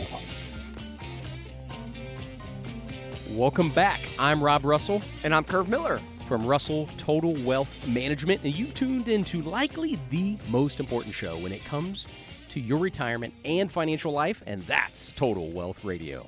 [3.36, 4.00] Welcome back.
[4.18, 5.02] I'm Rob Russell.
[5.22, 8.42] And I'm Curve Miller from Russell Total Wealth Management.
[8.42, 12.06] And you've tuned into likely the most important show when it comes
[12.48, 16.26] to your retirement and financial life, and that's Total Wealth Radio.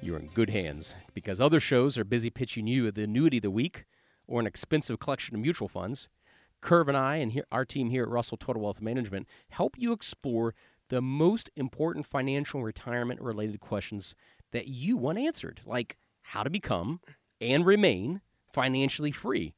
[0.00, 3.50] You're in good hands because other shows are busy pitching you the annuity of the
[3.50, 3.84] week
[4.26, 6.08] or an expensive collection of mutual funds.
[6.60, 9.92] Curve and I and here, our team here at Russell Total Wealth Management help you
[9.92, 10.54] explore
[10.88, 14.14] the most important financial retirement related questions
[14.52, 17.00] that you want answered, like how to become
[17.40, 18.20] and remain
[18.52, 19.54] financially free.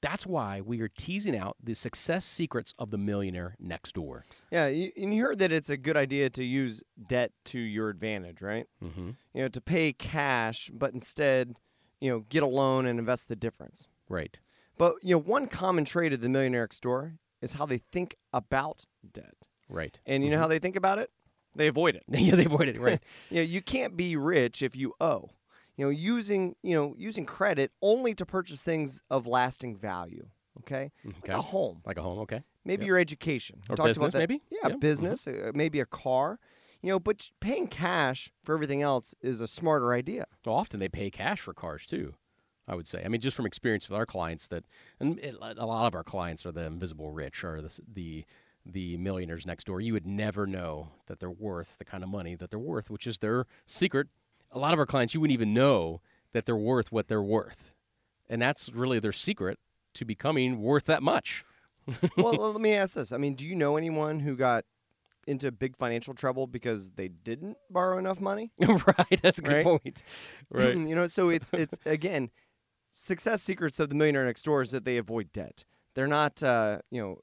[0.00, 4.24] That's why we are teasing out the success secrets of the millionaire next door.
[4.50, 7.88] Yeah, you, and you heard that it's a good idea to use debt to your
[7.88, 8.66] advantage, right?
[8.82, 9.10] Mm-hmm.
[9.34, 11.58] You know, to pay cash, but instead,
[12.00, 13.88] you know, get a loan and invest the difference.
[14.08, 14.38] Right.
[14.76, 18.16] But you know, one common trait of the millionaire next door is how they think
[18.32, 19.48] about debt.
[19.68, 19.98] Right.
[20.06, 20.36] And you mm-hmm.
[20.36, 21.10] know how they think about it?
[21.54, 22.04] They avoid it.
[22.08, 22.78] yeah, they avoid it.
[22.80, 23.02] Right.
[23.30, 25.30] you know, you can't be rich if you owe
[25.78, 30.26] you know, using you know using credit only to purchase things of lasting value.
[30.58, 31.16] Okay, okay.
[31.32, 32.18] like a home, like a home.
[32.18, 32.88] Okay, maybe yep.
[32.88, 33.60] your education.
[33.70, 34.42] Or business, maybe.
[34.50, 34.80] Yeah, yep.
[34.80, 35.48] business, mm-hmm.
[35.48, 36.40] uh, maybe a car.
[36.82, 40.26] You know, but paying cash for everything else is a smarter idea.
[40.44, 42.14] Well, often they pay cash for cars too.
[42.68, 43.02] I would say.
[43.04, 44.64] I mean, just from experience with our clients, that
[45.00, 48.24] and it, a lot of our clients are the invisible rich or the the
[48.66, 49.80] the millionaires next door.
[49.80, 53.06] You would never know that they're worth the kind of money that they're worth, which
[53.06, 54.08] is their secret.
[54.52, 56.02] A lot of our clients, you wouldn't even know
[56.32, 57.72] that they're worth what they're worth.
[58.28, 59.58] And that's really their secret
[59.94, 61.44] to becoming worth that much.
[62.18, 63.12] well, let me ask this.
[63.12, 64.66] I mean, do you know anyone who got
[65.28, 68.50] into big financial trouble because they didn't borrow enough money.
[68.58, 69.64] right, that's a good right?
[69.64, 70.02] point.
[70.50, 70.74] Right.
[70.74, 72.30] you know, so it's it's again,
[72.90, 75.64] success secrets of the millionaire next door is that they avoid debt.
[75.94, 77.18] They're not, uh, you know,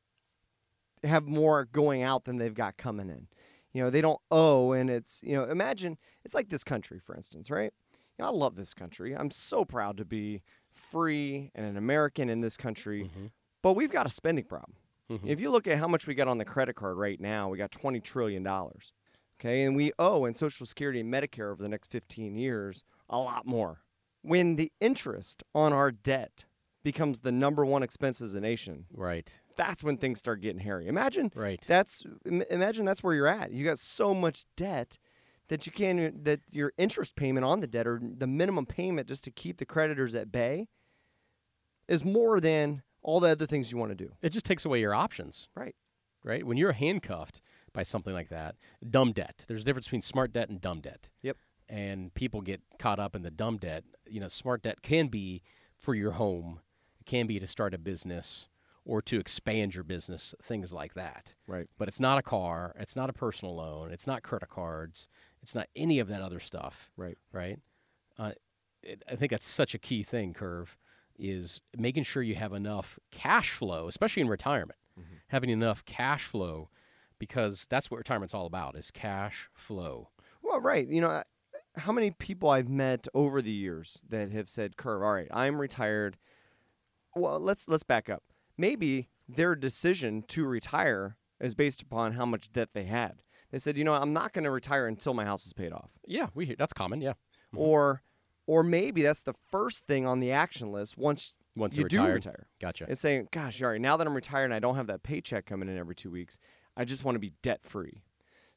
[1.08, 3.28] have more going out than they've got coming in.
[3.73, 7.15] You know, they don't owe, and it's you know, imagine it's like this country, for
[7.15, 7.73] instance, right?
[8.17, 9.13] You know, I love this country.
[9.15, 13.12] I'm so proud to be free and an American in this country,
[13.62, 14.75] but we've got a spending problem.
[15.30, 17.58] If you look at how much we got on the credit card right now, we
[17.60, 18.45] got $20 trillion.
[19.39, 19.63] Okay.
[19.63, 23.45] And we owe in Social Security and Medicare over the next 15 years a lot
[23.45, 23.82] more.
[24.25, 26.45] When the interest on our debt
[26.83, 29.29] becomes the number one expense as a nation, right?
[29.55, 30.88] That's when things start getting hairy.
[30.88, 31.63] Imagine right.
[31.67, 33.51] That's im- imagine that's where you're at.
[33.51, 34.97] You got so much debt
[35.47, 39.23] that you can't that your interest payment on the debt or the minimum payment just
[39.25, 40.67] to keep the creditors at bay
[41.88, 44.11] is more than all the other things you want to do.
[44.21, 45.47] It just takes away your options.
[45.55, 45.75] Right.
[46.23, 46.45] Right?
[46.45, 47.41] When you're handcuffed
[47.73, 48.55] by something like that,
[48.89, 49.45] dumb debt.
[49.47, 51.09] There's a difference between smart debt and dumb debt.
[51.21, 51.38] Yep.
[51.67, 53.84] And people get caught up in the dumb debt.
[54.08, 55.41] You know, smart debt can be
[55.78, 56.62] for your home,
[56.99, 58.47] it can be to start a business
[58.86, 61.34] or to expand your business, things like that.
[61.47, 61.67] Right.
[61.78, 65.08] But it's not a car, it's not a personal loan, it's not credit cards,
[65.41, 66.91] it's not any of that other stuff.
[66.95, 67.17] Right.
[67.32, 67.60] Right?
[68.17, 68.32] Uh,
[68.84, 70.78] it, I think that's such a key thing, Curve,
[71.17, 74.78] is making sure you have enough cash flow, especially in retirement,
[75.28, 76.69] having enough cash flow
[77.19, 80.10] because that's what retirement's all about is cash flow.
[80.41, 80.88] Well, right.
[80.88, 81.23] You know,
[81.77, 85.59] how many people I've met over the years that have said, "Curve, all right, I'm
[85.59, 86.17] retired."
[87.15, 88.23] Well, let's let's back up.
[88.57, 93.21] Maybe their decision to retire is based upon how much debt they had.
[93.51, 95.91] They said, "You know, I'm not going to retire until my house is paid off."
[96.05, 97.11] Yeah, we hear- that's common, yeah.
[97.53, 97.59] Mm-hmm.
[97.59, 98.01] Or
[98.47, 102.03] or maybe that's the first thing on the action list once Once you you're do
[102.03, 102.47] retire.
[102.59, 102.85] Gotcha.
[102.89, 105.45] It's saying, "Gosh, all right, now that I'm retired and I don't have that paycheck
[105.45, 106.38] coming in every 2 weeks,
[106.77, 108.03] I just want to be debt free."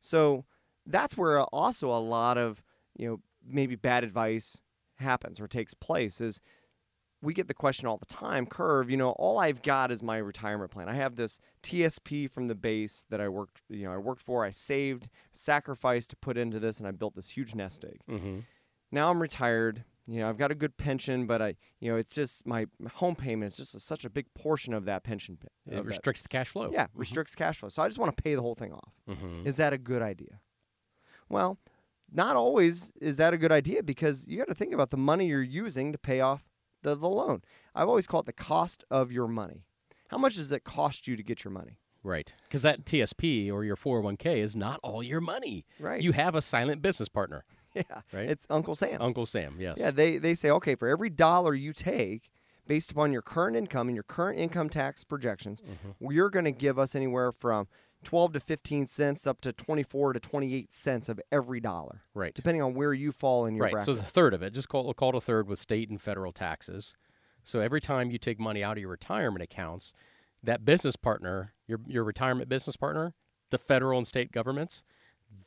[0.00, 0.44] So,
[0.84, 2.62] that's where also a lot of,
[2.98, 4.60] you know, maybe bad advice
[4.96, 6.40] happens or takes place is
[7.22, 10.18] we get the question all the time, Curve, you know, all I've got is my
[10.18, 10.88] retirement plan.
[10.88, 14.44] I have this TSP from the base that I worked, you know, I worked for,
[14.44, 18.00] I saved, sacrificed to put into this and I built this huge nest egg.
[18.08, 18.40] mm-hmm.
[18.92, 19.84] Now I'm retired.
[20.06, 23.14] You know, I've got a good pension, but I, you know, it's just my home
[23.14, 25.36] payment is just a, such a big portion of that pension.
[25.66, 26.70] It that- restricts the cash flow.
[26.72, 26.90] Yeah, Mhm.
[26.94, 27.68] restricts cash flow.
[27.68, 28.94] So I just want to pay the whole thing off.
[29.06, 29.44] Mhm.
[29.44, 30.40] Is that a good idea?
[31.28, 31.58] Well,
[32.12, 35.26] not always is that a good idea because you got to think about the money
[35.26, 36.44] you're using to pay off
[36.82, 37.42] the, the loan.
[37.74, 39.64] I've always called it the cost of your money.
[40.08, 41.78] How much does it cost you to get your money?
[42.02, 42.32] Right.
[42.48, 45.66] Because that TSP or your 401k is not all your money.
[45.78, 46.00] Right.
[46.00, 47.44] You have a silent business partner.
[47.74, 47.82] Yeah.
[48.12, 48.28] Right.
[48.28, 49.00] It's Uncle Sam.
[49.00, 49.76] Uncle Sam, yes.
[49.78, 52.32] Yeah, they, they say, okay, for every dollar you take,
[52.66, 56.10] based upon your current income and your current income tax projections, Mm-hmm.
[56.10, 57.68] you're going to give us anywhere from
[58.04, 62.02] 12 to 15 cents up to 24 to 28 cents of every dollar.
[62.14, 62.34] Right.
[62.34, 63.72] Depending on where you fall in your right.
[63.72, 63.86] bracket.
[63.86, 66.32] So the third of it, just call, call it a third with state and federal
[66.32, 66.94] taxes.
[67.42, 69.92] So every time you take money out of your retirement accounts,
[70.42, 73.14] that business partner, your your retirement business partner,
[73.50, 74.82] the federal and state governments,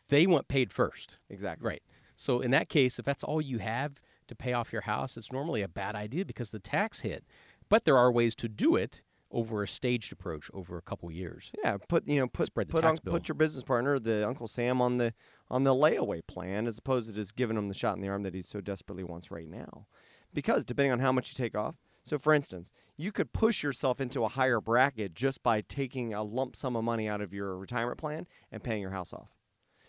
[0.09, 1.17] they want paid first.
[1.29, 1.65] Exactly.
[1.65, 1.83] Right.
[2.15, 5.31] So in that case, if that's all you have to pay off your house, it's
[5.31, 7.23] normally a bad idea because the tax hit.
[7.69, 9.01] But there are ways to do it
[9.31, 11.51] over a staged approach over a couple years.
[11.63, 13.13] Yeah, put you know put Spread the put tax un- bill.
[13.13, 15.13] put your business partner, the Uncle Sam, on the
[15.49, 18.23] on the layaway plan, as opposed to just giving him the shot in the arm
[18.23, 19.87] that he so desperately wants right now.
[20.33, 23.99] Because depending on how much you take off, so for instance, you could push yourself
[23.99, 27.57] into a higher bracket just by taking a lump sum of money out of your
[27.57, 29.29] retirement plan and paying your house off.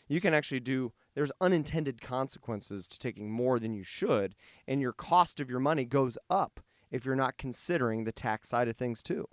[0.09, 0.93] You can actually do.
[1.15, 4.35] There's unintended consequences to taking more than you should,
[4.67, 6.61] and your cost of your money goes up
[6.93, 9.27] if you're not considering the tax side of things too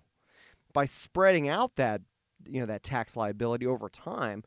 [0.73, 2.01] by spreading out that
[2.47, 4.43] you know that tax liability over time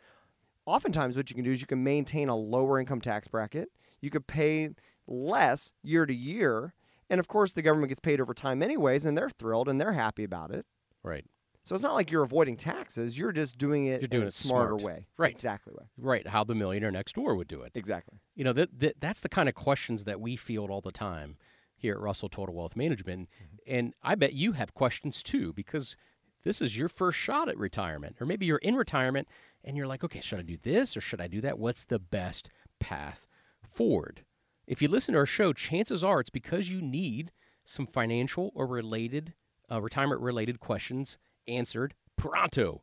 [0.67, 3.69] oftentimes what you can do is you can maintain a lower income tax bracket
[4.01, 4.71] you could pay
[5.07, 6.75] less year to year
[7.11, 9.93] and of course the government gets paid over time anyways and they're thrilled and they're
[9.93, 10.65] happy about it
[11.03, 11.25] Right.
[11.65, 14.29] so it's not like you're avoiding taxes you're just doing it You're doing in a
[14.29, 14.83] it smarter smart.
[14.83, 15.31] way Right.
[15.33, 16.27] exactly way Right.
[16.29, 17.73] How the millionaire next door would do it.
[17.75, 18.19] Exactly.
[18.37, 21.37] You know, that, that that's the kind of questions that we field all the time
[21.83, 23.29] here at Russell Total Wealth Management.
[23.67, 25.97] And I bet you have questions too, because
[26.45, 28.17] this is your first shot at retirement.
[28.21, 29.29] Or maybe you're in retirement
[29.65, 31.59] and you're like, okay, should I do this or should I do that?
[31.59, 33.27] What's the best path
[33.63, 34.25] forward?
[34.67, 37.33] If you listen to our show, chances are it's because you need
[37.65, 39.35] some financial or related,
[39.71, 42.83] uh, retirement related questions answered pronto.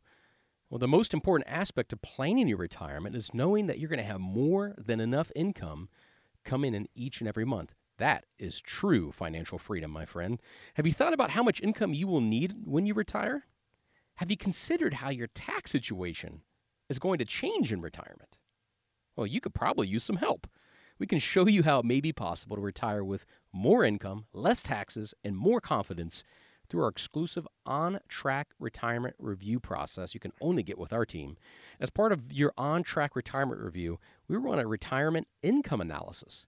[0.68, 4.04] Well, the most important aspect of planning your retirement is knowing that you're going to
[4.04, 5.88] have more than enough income
[6.44, 7.74] coming in each and every month.
[8.00, 10.40] That is true financial freedom, my friend.
[10.74, 13.44] Have you thought about how much income you will need when you retire?
[14.14, 16.40] Have you considered how your tax situation
[16.88, 18.38] is going to change in retirement?
[19.16, 20.46] Well, you could probably use some help.
[20.98, 24.62] We can show you how it may be possible to retire with more income, less
[24.62, 26.24] taxes, and more confidence
[26.70, 31.36] through our exclusive on track retirement review process you can only get with our team.
[31.78, 36.46] As part of your on track retirement review, we run a retirement income analysis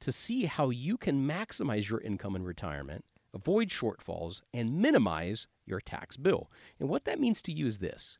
[0.00, 5.80] to see how you can maximize your income in retirement, avoid shortfalls, and minimize your
[5.80, 6.50] tax bill.
[6.78, 8.18] And what that means to you is this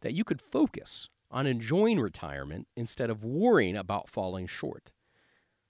[0.00, 4.92] that you could focus on enjoying retirement instead of worrying about falling short.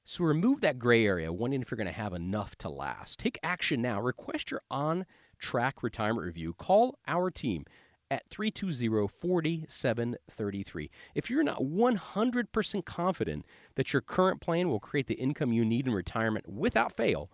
[0.05, 3.19] So remove that gray area, wondering if you're going to have enough to last.
[3.19, 4.01] Take action now.
[4.01, 5.05] Request your on
[5.39, 6.55] track retirement review.
[6.55, 7.65] Call our team
[8.11, 10.91] at 320 4733.
[11.15, 15.87] If you're not 100% confident that your current plan will create the income you need
[15.87, 17.31] in retirement without fail,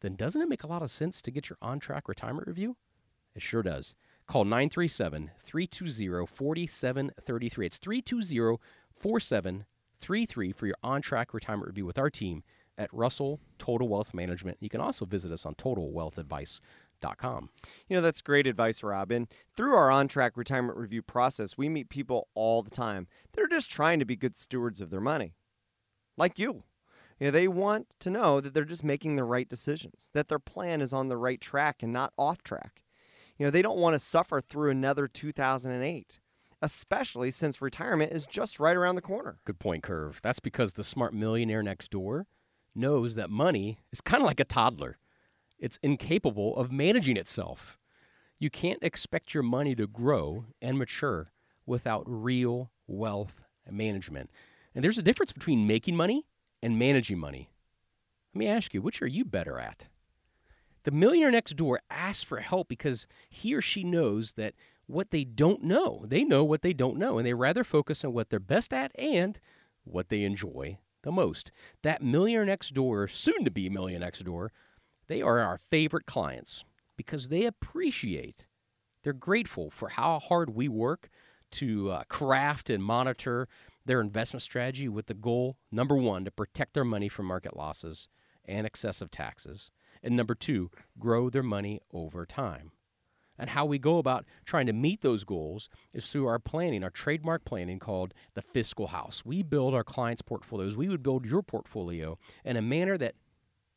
[0.00, 2.76] then doesn't it make a lot of sense to get your on track retirement review?
[3.34, 3.94] It sure does.
[4.26, 7.66] Call 937 320 4733.
[7.66, 8.58] It's 320
[8.98, 12.42] 4733 for your on track retirement review with our team
[12.76, 14.58] at Russell Total Wealth Management.
[14.60, 16.60] You can also visit us on totalwealthadvice.com.
[17.88, 19.28] You know, that's great advice, Robin.
[19.56, 23.48] Through our on track retirement review process, we meet people all the time that are
[23.48, 25.34] just trying to be good stewards of their money,
[26.16, 26.64] like you.
[27.20, 30.38] You know, they want to know that they're just making the right decisions, that their
[30.40, 32.82] plan is on the right track and not off track.
[33.38, 36.20] You know, they don't want to suffer through another 2008,
[36.62, 39.38] especially since retirement is just right around the corner.
[39.44, 40.20] Good point, Curve.
[40.22, 42.26] That's because the smart millionaire next door
[42.74, 44.98] knows that money is kind of like a toddler.
[45.58, 47.78] It's incapable of managing itself.
[48.38, 51.32] You can't expect your money to grow and mature
[51.66, 54.30] without real wealth management.
[54.74, 56.26] And there's a difference between making money
[56.62, 57.50] and managing money.
[58.34, 59.88] Let me ask you, which are you better at?
[60.82, 64.54] The millionaire next door asks for help because he or she knows that
[64.86, 68.12] what they don't know, they know what they don't know, and they rather focus on
[68.12, 69.40] what they're best at and
[69.84, 71.52] what they enjoy the most.
[71.82, 74.52] That millionaire next door, soon to be millionaire next door,
[75.06, 76.64] they are our favorite clients
[76.96, 78.46] because they appreciate,
[79.02, 81.08] they're grateful for how hard we work
[81.52, 83.48] to uh, craft and monitor
[83.86, 88.08] their investment strategy with the goal number one, to protect their money from market losses
[88.44, 89.70] and excessive taxes
[90.04, 92.70] and number two, grow their money over time.
[93.36, 96.90] And how we go about trying to meet those goals is through our planning, our
[96.90, 99.24] trademark planning called the fiscal house.
[99.24, 100.76] We build our clients' portfolios.
[100.76, 103.16] We would build your portfolio in a manner that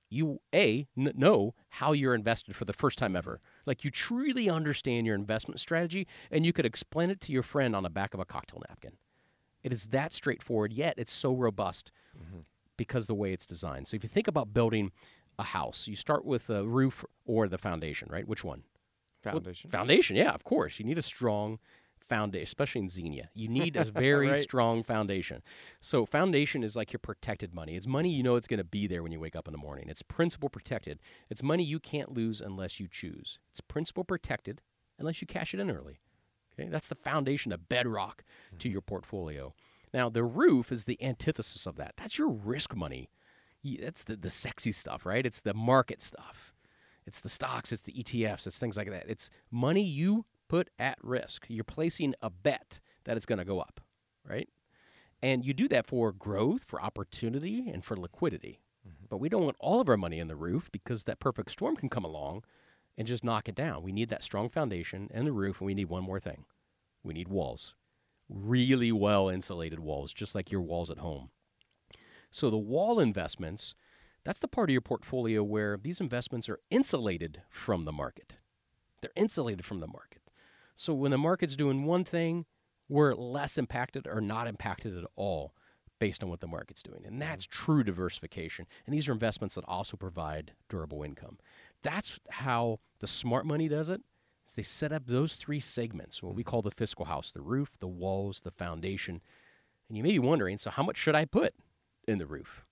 [0.09, 3.39] you a n- know how you're invested for the first time ever.
[3.65, 7.75] Like you truly understand your investment strategy, and you could explain it to your friend
[7.75, 8.93] on the back of a cocktail napkin.
[9.63, 12.39] It is that straightforward, yet it's so robust mm-hmm.
[12.77, 13.87] because the way it's designed.
[13.87, 14.91] So if you think about building
[15.37, 18.27] a house, you start with a roof or the foundation, right?
[18.27, 18.63] Which one?
[19.23, 19.69] Foundation.
[19.71, 20.79] Well, foundation, yeah, of course.
[20.79, 21.59] You need a strong
[22.07, 23.29] foundation, especially in Xenia.
[23.33, 24.41] You need a very right.
[24.41, 25.41] strong foundation.
[25.81, 27.75] So, foundation is like your protected money.
[27.75, 29.57] It's money you know it's going to be there when you wake up in the
[29.57, 29.89] morning.
[29.89, 30.99] It's principal protected.
[31.29, 33.39] It's money you can't lose unless you choose.
[33.51, 34.61] It's principal protected
[34.99, 35.99] unless you cash it in early.
[36.59, 38.57] Okay, that's the foundation, the bedrock mm-hmm.
[38.57, 39.53] to your portfolio.
[39.93, 41.93] Now, the roof is the antithesis of that.
[41.97, 43.09] That's your risk money
[43.75, 45.25] that's the, the sexy stuff, right?
[45.25, 46.53] It's the market stuff.
[47.05, 49.05] It's the stocks, it's the ETFs, it's things like that.
[49.07, 51.45] It's money you put at risk.
[51.47, 53.81] You're placing a bet that it's going to go up,
[54.27, 54.49] right?
[55.21, 58.61] And you do that for growth, for opportunity, and for liquidity.
[58.87, 59.05] Mm-hmm.
[59.09, 61.75] But we don't want all of our money in the roof because that perfect storm
[61.75, 62.43] can come along
[62.97, 63.83] and just knock it down.
[63.83, 66.45] We need that strong foundation and the roof, and we need one more thing
[67.03, 67.73] we need walls.
[68.29, 71.29] Really well insulated walls, just like your walls at home.
[72.29, 73.73] So the wall investments,
[74.25, 78.35] that's the part of your portfolio where these investments are insulated from the market.
[79.01, 80.06] They're insulated from the market.
[80.77, 82.45] So when the market's doing one thing,
[82.87, 85.53] we're less impacted or not impacted at all
[85.99, 87.03] based on what the market's doing.
[87.05, 87.65] And that's mm-hmm.
[87.65, 88.67] true diversification.
[88.85, 91.39] And these are investments that also provide durable income.
[91.81, 94.01] That's how the smart money does it.
[94.47, 96.49] Is they set up those three segments, what we mm-hmm.
[96.51, 99.21] call the fiscal house, the roof, the walls, the foundation.
[99.89, 101.53] And you may be wondering, so how much should I put?
[102.07, 102.63] in the roof.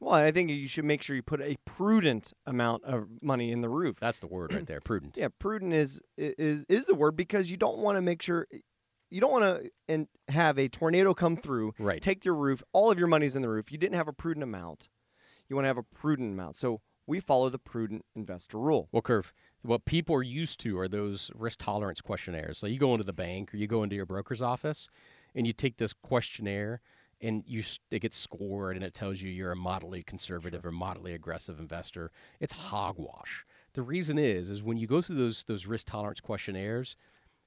[0.00, 3.60] Well, I think you should make sure you put a prudent amount of money in
[3.60, 3.96] the roof.
[4.00, 5.16] That's the word right there, prudent.
[5.16, 8.46] yeah, prudent is is is the word because you don't want to make sure
[9.10, 12.00] you don't want to and have a tornado come through, right.
[12.00, 13.70] take your roof, all of your money's in the roof.
[13.70, 14.88] You didn't have a prudent amount.
[15.48, 16.56] You want to have a prudent amount.
[16.56, 18.88] So we follow the prudent investor rule.
[18.92, 19.32] Well, curve.
[19.62, 22.56] What people are used to are those risk tolerance questionnaires.
[22.56, 24.88] So you go into the bank or you go into your broker's office,
[25.34, 26.80] and you take this questionnaire
[27.20, 30.70] and you it gets scored and it tells you you're a moderately conservative sure.
[30.70, 32.10] or moderately aggressive investor.
[32.40, 33.44] It's hogwash.
[33.74, 36.96] The reason is is when you go through those those risk tolerance questionnaires,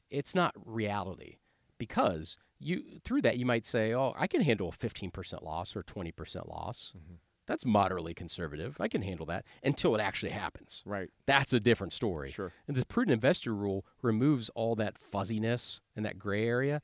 [0.09, 1.37] it's not reality
[1.77, 5.83] because you through that you might say, "Oh, I can handle a 15% loss or
[5.83, 7.15] 20% loss." Mm-hmm.
[7.45, 8.77] That's moderately conservative.
[8.79, 10.81] I can handle that until it actually happens.
[10.85, 11.09] Right.
[11.25, 12.31] That's a different story.
[12.31, 12.53] Sure.
[12.69, 16.81] And the prudent investor rule removes all that fuzziness and that gray area.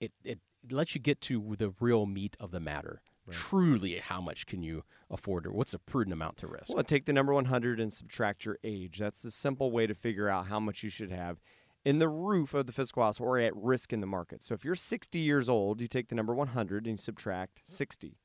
[0.00, 3.02] It it lets you get to the real meat of the matter.
[3.30, 6.74] Truly, how much can you afford, or what's a prudent amount to risk?
[6.74, 8.98] Well, take the number 100 and subtract your age.
[8.98, 11.38] That's the simple way to figure out how much you should have
[11.84, 14.42] in the roof of the fiscal house or at risk in the market.
[14.42, 18.18] So if you're 60 years old, you take the number 100 and you subtract 60.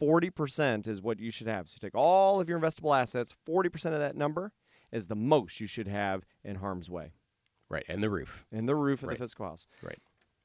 [0.00, 1.68] 40% is what you should have.
[1.68, 4.52] So take all of your investable assets, 40% of that number
[4.92, 7.12] is the most you should have in harm's way.
[7.68, 8.44] Right, and the roof.
[8.52, 9.18] In the roof of Right.
[9.18, 9.66] the fiscal house.
[9.82, 9.98] Right.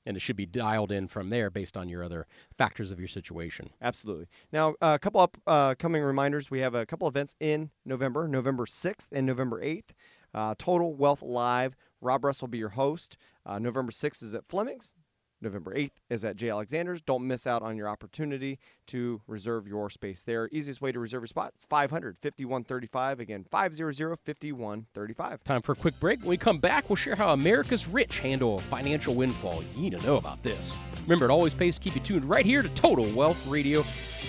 [0.06, 2.26] And it should be dialed in from there based on your other
[2.58, 3.70] factors of your situation.
[3.82, 4.28] Absolutely.
[4.52, 6.50] Now, uh, a couple upcoming reminders.
[6.50, 9.90] We have a couple events in November, November 6th and November 8th.
[10.34, 11.76] Uh, Total Wealth Live.
[12.02, 13.18] Rob Russ will be your host.
[13.46, 14.94] Uh, November 6th is at Fleming's.
[15.42, 16.50] November 8th is at J.
[16.50, 17.02] Alexander's.
[17.02, 20.50] Don't miss out on your opportunity to reserve your space there.
[20.52, 23.20] Easiest way to reserve your spot is 500 5135.
[23.20, 25.44] Again, 500 5135.
[25.44, 26.20] Time for a quick break.
[26.22, 29.64] When we come back, we'll share how America's rich handle a financial windfall.
[29.76, 30.74] You need to know about this.
[31.04, 33.80] Remember, it always pays to keep you tuned right here to Total Wealth Radio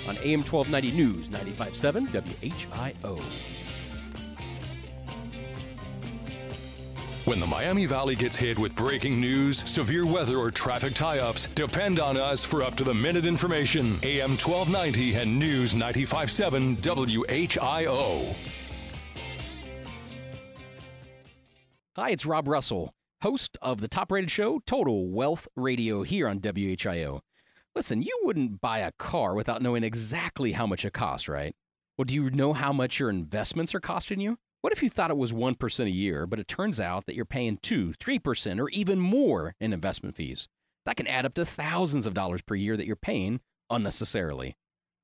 [0.08, 3.22] on AM 1290 News 957 WHIO.
[7.26, 11.48] When the Miami Valley gets hit with breaking news, severe weather, or traffic tie ups,
[11.54, 13.98] depend on us for up to the minute information.
[14.02, 18.34] AM 1290 and News 957 WHIO.
[21.94, 26.40] Hi, it's Rob Russell, host of the top rated show, Total Wealth Radio, here on
[26.40, 27.20] WHIO.
[27.74, 31.54] Listen, you wouldn't buy a car without knowing exactly how much it costs, right?
[31.98, 34.38] Well, do you know how much your investments are costing you?
[34.62, 37.24] What if you thought it was 1% a year, but it turns out that you're
[37.24, 40.48] paying 2, 3%, or even more in investment fees?
[40.84, 43.40] That can add up to thousands of dollars per year that you're paying
[43.70, 44.56] unnecessarily.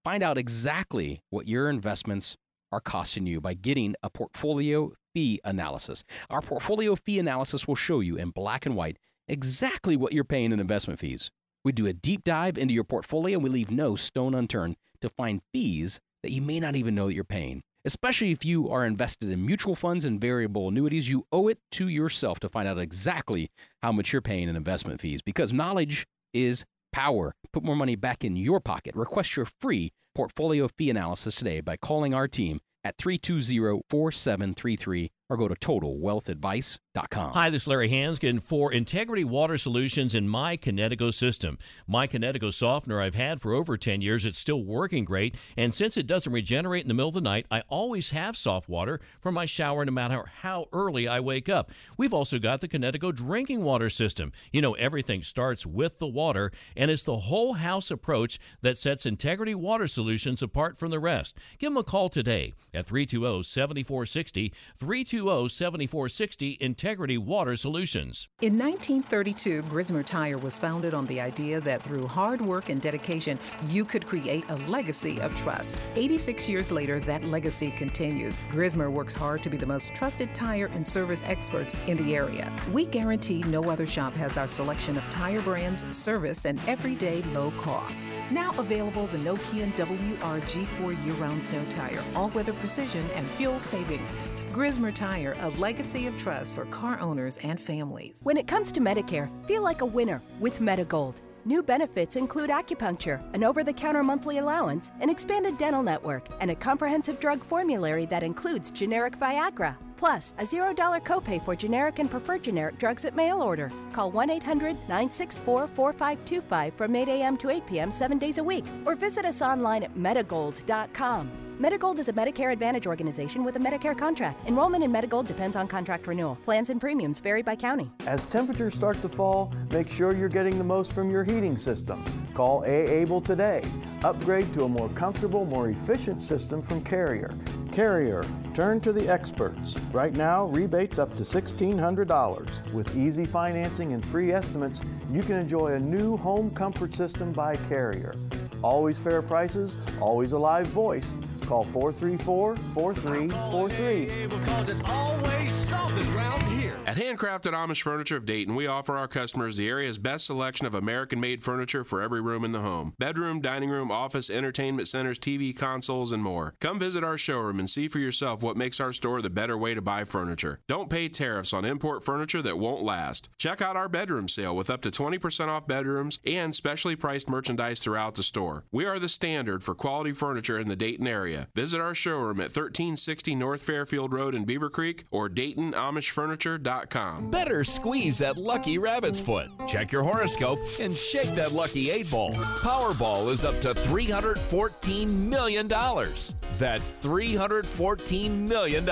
[0.04, 2.36] Find out exactly what your investments
[2.70, 6.04] are costing you by getting a portfolio fee analysis.
[6.28, 10.52] Our portfolio fee analysis will show you in black and white exactly what you're paying
[10.52, 11.30] in investment fees.
[11.64, 15.09] We do a deep dive into your portfolio and we leave no stone unturned to
[15.09, 17.62] find fees that you may not even know that you're paying.
[17.87, 21.87] Especially if you are invested in mutual funds and variable annuities, you owe it to
[21.87, 23.49] yourself to find out exactly
[23.80, 27.32] how much you're paying in investment fees because knowledge is power.
[27.53, 28.97] Put more money back in your pocket.
[28.97, 35.37] Request your free portfolio fee analysis today by calling our team at 320 4733 or
[35.37, 37.33] go to totalwealthadvice.com.
[37.33, 41.59] Hi, this is Larry Hanskin for Integrity Water Solutions in My Kinetico system.
[41.89, 44.24] My Kinetico softener I've had for over 10 years.
[44.24, 45.35] It's still working great.
[45.57, 48.68] And since it doesn't regenerate in the middle of the night, I always have soft
[48.68, 51.72] water for my shower no matter how early I wake up.
[51.99, 54.33] We've also got the Kinetico drinking water system.
[54.53, 59.05] You know, everything starts with the water, and it's the whole house approach that sets
[59.05, 61.37] Integrity Water Solutions apart from the rest.
[61.59, 64.53] Give them a call today at 320 7460.
[64.79, 68.29] 320 7460 Integrity Water Solutions.
[68.41, 73.39] In 1932, Grismer Tire was founded on the idea that through hard work and dedication,
[73.69, 75.79] you could create a legacy of trust.
[75.95, 78.39] 86 years later, that legacy continues.
[78.51, 82.51] Grismer works hard to be the most trusted tire and service experts in the area.
[82.73, 87.51] We guarantee no other shop has our selection of tire brands, service, and everyday low
[87.53, 88.07] costs.
[88.31, 94.14] Now available the Nokian WRG4 year-round snow tire, all-weather precision and fuel savings.
[94.57, 98.20] Grismer Tire, a legacy of trust for car owners and families.
[98.22, 101.16] When it comes to Medicare, feel like a winner with Medigold.
[101.44, 106.50] New benefits include acupuncture, an over the counter monthly allowance, an expanded dental network, and
[106.50, 109.76] a comprehensive drug formulary that includes generic Viagra.
[109.98, 113.70] Plus, a $0 copay for generic and preferred generic drugs at mail order.
[113.92, 117.36] Call 1 800 964 4525 from 8 a.m.
[117.36, 117.90] to 8 p.m.
[117.90, 121.45] seven days a week, or visit us online at Medigold.com.
[121.61, 124.46] Medigold is a Medicare Advantage organization with a Medicare contract.
[124.46, 126.36] Enrollment in Medigold depends on contract renewal.
[126.44, 127.90] Plans and premiums vary by county.
[128.04, 132.04] As temperatures start to fall, make sure you're getting the most from your heating system.
[132.34, 132.68] Call A.
[132.68, 133.64] Able today.
[134.04, 137.32] Upgrade to a more comfortable, more efficient system from Carrier.
[137.72, 139.78] Carrier, turn to the experts.
[139.94, 142.72] Right now, rebates up to $1,600.
[142.74, 147.57] With easy financing and free estimates, you can enjoy a new home comfort system by
[147.70, 148.14] Carrier.
[148.62, 151.16] Always fair prices, always a live voice.
[151.47, 154.26] Call 434 4343.
[154.26, 156.76] Because it's always something around here.
[156.86, 160.74] At Handcrafted Amish Furniture of Dayton, we offer our customers the area's best selection of
[160.74, 165.18] American made furniture for every room in the home bedroom, dining room, office, entertainment centers,
[165.18, 166.55] TV, consoles, and more.
[166.61, 169.74] Come visit our showroom and see for yourself what makes our store the better way
[169.74, 170.61] to buy furniture.
[170.66, 173.28] Don't pay tariffs on import furniture that won't last.
[173.38, 177.78] Check out our bedroom sale with up to 20% off bedrooms and specially priced merchandise
[177.78, 178.64] throughout the store.
[178.72, 181.36] We are the standard for quality furniture in the Dayton area.
[181.55, 187.30] Visit our showroom at 1360 North Fairfield Road in Beavercreek or DaytonAmishFurniture.com.
[187.30, 189.49] Better squeeze that lucky rabbit's foot.
[189.66, 192.34] Check your horoscope and shake that lucky 8 ball.
[192.34, 195.68] Powerball is up to $314 million.
[195.68, 198.84] That's $314 million.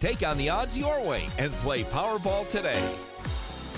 [0.00, 2.82] Take on the odds your way and play Powerball today.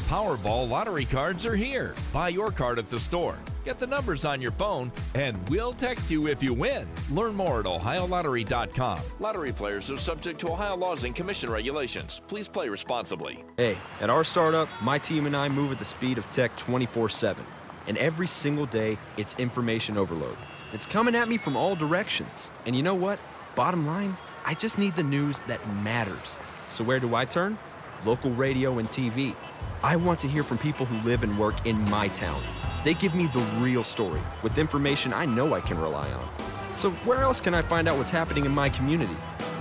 [0.09, 1.95] Powerball lottery cards are here.
[2.13, 3.39] Buy your card at the store.
[3.65, 6.87] Get the numbers on your phone, and we'll text you if you win.
[7.11, 9.01] Learn more at OhioLottery.com.
[9.21, 12.21] Lottery players are subject to Ohio laws and commission regulations.
[12.29, 13.43] Please play responsibly.
[13.57, 17.09] Hey, at our startup, my team and I move at the speed of tech 24
[17.09, 17.43] 7.
[17.87, 20.37] And every single day, it's information overload.
[20.75, 22.51] It's coming at me from all directions.
[22.67, 23.19] And you know what?
[23.55, 26.37] Bottom line, I just need the news that matters.
[26.69, 27.57] So where do I turn?
[28.05, 29.35] Local radio and TV.
[29.83, 32.43] I want to hear from people who live and work in my town.
[32.85, 36.29] They give me the real story with information I know I can rely on.
[36.75, 39.17] So, where else can I find out what's happening in my community?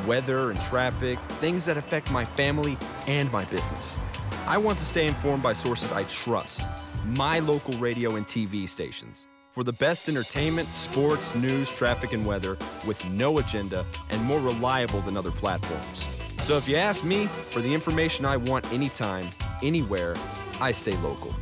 [0.05, 3.97] Weather and traffic, things that affect my family and my business.
[4.45, 6.61] I want to stay informed by sources I trust
[7.05, 9.25] my local radio and TV stations.
[9.51, 15.01] For the best entertainment, sports, news, traffic, and weather with no agenda and more reliable
[15.01, 16.03] than other platforms.
[16.41, 19.29] So if you ask me for the information I want anytime,
[19.61, 20.15] anywhere,
[20.59, 21.33] I stay local.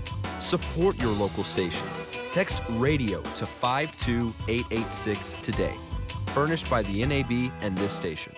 [0.41, 1.87] Support your local station.
[2.31, 5.75] Text radio to 52886 today.
[6.27, 8.33] Furnished by the NAB and this station.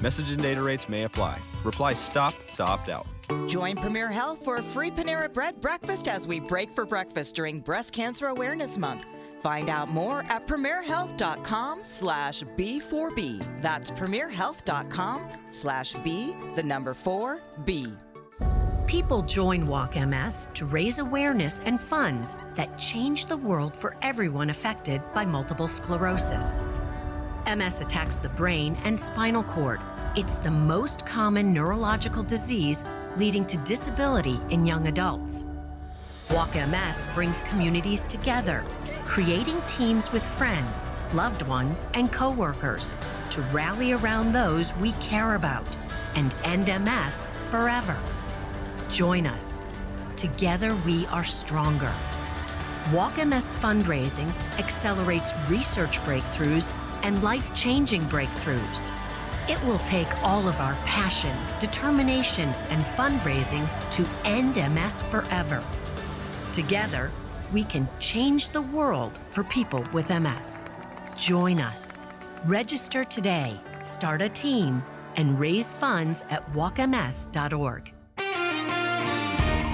[0.00, 1.38] Message and data rates may apply.
[1.62, 3.06] Reply stop to opt out.
[3.46, 7.60] Join Premier Health for a free Panera Bread breakfast as we break for breakfast during
[7.60, 9.06] Breast Cancer Awareness Month.
[9.42, 13.60] Find out more at premierhealth.com slash B4B.
[13.60, 17.96] That's premierhealth.com slash B, the number 4B.
[18.92, 24.50] People join Walk MS to raise awareness and funds that change the world for everyone
[24.50, 26.60] affected by multiple sclerosis.
[27.46, 29.80] MS attacks the brain and spinal cord.
[30.14, 32.84] It's the most common neurological disease
[33.16, 35.46] leading to disability in young adults.
[36.30, 38.62] Walk MS brings communities together,
[39.06, 42.92] creating teams with friends, loved ones, and coworkers
[43.30, 45.78] to rally around those we care about
[46.14, 47.98] and end MS forever.
[48.92, 49.62] Join us.
[50.16, 51.92] Together we are stronger.
[52.92, 58.92] Walk MS fundraising accelerates research breakthroughs and life changing breakthroughs.
[59.48, 65.64] It will take all of our passion, determination, and fundraising to end MS forever.
[66.52, 67.10] Together,
[67.50, 70.66] we can change the world for people with MS.
[71.16, 71.98] Join us.
[72.44, 74.82] Register today, start a team,
[75.16, 77.92] and raise funds at walkms.org.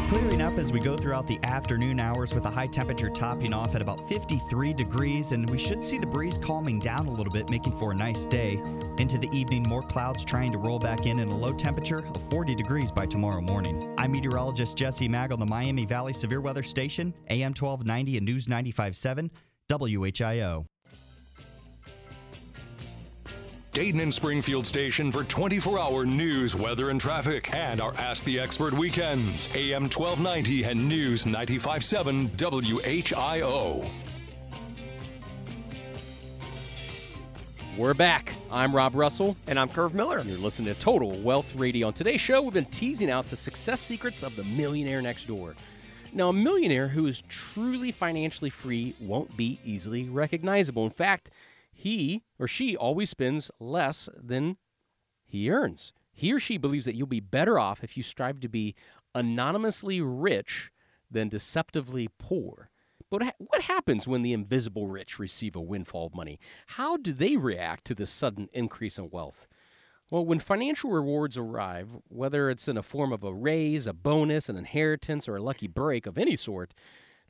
[0.08, 3.74] Clearing up as we go throughout the afternoon hours with a high temperature topping off
[3.74, 7.50] at about 53 degrees, and we should see the breeze calming down a little bit,
[7.50, 8.54] making for a nice day.
[8.96, 12.22] Into the evening, more clouds trying to roll back in and a low temperature of
[12.30, 13.94] 40 degrees by tomorrow morning.
[13.98, 18.48] I'm meteorologist Jesse Maag on the Miami Valley Severe Weather Station, AM 1290 and News
[18.48, 19.30] 957,
[19.68, 20.64] WHIO.
[23.78, 28.36] Dayton and Springfield station for 24 hour news, weather, and traffic, and our Ask the
[28.36, 29.48] Expert weekends.
[29.54, 33.88] AM 1290 and News 957 WHIO.
[37.76, 38.32] We're back.
[38.50, 39.36] I'm Rob Russell.
[39.46, 40.18] And I'm Curve Miller.
[40.18, 41.86] And you're listening to Total Wealth Radio.
[41.86, 45.54] On today's show, we've been teasing out the success secrets of the millionaire next door.
[46.12, 50.84] Now, a millionaire who is truly financially free won't be easily recognizable.
[50.84, 51.30] In fact,
[51.78, 54.56] he or she always spends less than
[55.24, 55.92] he earns.
[56.10, 58.74] He or she believes that you'll be better off if you strive to be
[59.14, 60.72] anonymously rich
[61.08, 62.70] than deceptively poor.
[63.10, 66.40] But what happens when the invisible rich receive a windfall of money?
[66.66, 69.46] How do they react to this sudden increase in wealth?
[70.10, 74.48] Well, when financial rewards arrive, whether it's in a form of a raise, a bonus,
[74.48, 76.74] an inheritance, or a lucky break of any sort,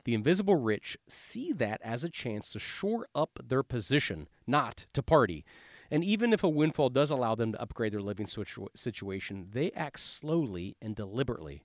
[0.03, 5.03] the invisible rich see that as a chance to shore up their position, not to
[5.03, 5.45] party.
[5.91, 9.71] And even if a windfall does allow them to upgrade their living situ- situation, they
[9.71, 11.63] act slowly and deliberately.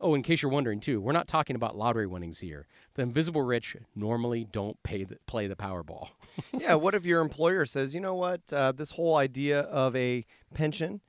[0.00, 2.68] Oh, in case you're wondering too, we're not talking about lottery winnings here.
[2.94, 6.10] The invisible rich normally don't the, play the Powerball.
[6.58, 10.24] yeah, what if your employer says, you know what, uh, this whole idea of a
[10.54, 11.00] pension,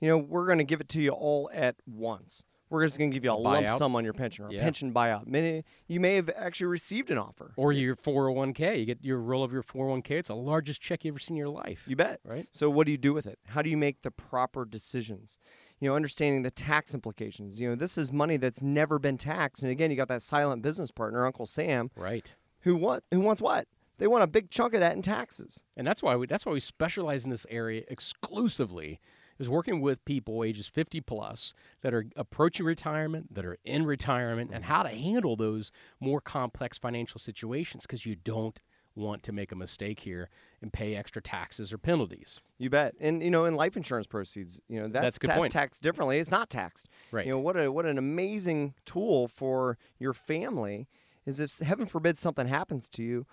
[0.00, 2.44] you know, we're going to give it to you all at once.
[2.70, 3.78] We're just going to give you a, A lump buyout.
[3.78, 5.26] sum on your pension or a pension buyout.
[5.26, 7.52] Many, you may have actually received an offer.
[7.56, 8.78] Or your 401k.
[8.80, 10.10] You get your roll of your 401k.
[10.12, 11.84] It's the largest check you've ever seen in your life.
[11.86, 12.20] You bet.
[12.24, 12.46] Right.
[12.50, 13.38] So what do you do with it?
[13.46, 15.38] How do you make the proper decisions?
[15.80, 17.60] You know, understanding the tax implications.
[17.60, 19.62] You know, this is money that's never been taxed.
[19.62, 21.90] And again, you got that silent business partner, Uncle Sam.
[21.96, 22.34] Right.
[22.62, 23.68] Who want who wants what?
[23.98, 25.64] They want a big chunk of that in taxes.
[25.76, 29.00] And that's why we that's why we specialize in this area exclusively
[29.38, 34.50] is working with people ages 50 plus that are approaching retirement, that are in retirement
[34.52, 34.72] and mm-hmm.
[34.72, 35.70] how to handle those
[36.00, 38.60] more complex financial situations because you don't
[38.98, 40.28] want to make a mistake here
[40.60, 42.40] and pay extra taxes or penalties.
[42.58, 42.94] You bet.
[43.00, 45.52] And you know, in life insurance proceeds, you know, that's, That's a good tax- point.
[45.52, 46.18] taxed differently.
[46.18, 46.88] It's not taxed.
[47.12, 47.24] Right.
[47.24, 50.88] You know, what a what an amazing tool for your family
[51.24, 53.26] is if heaven forbid something happens to you,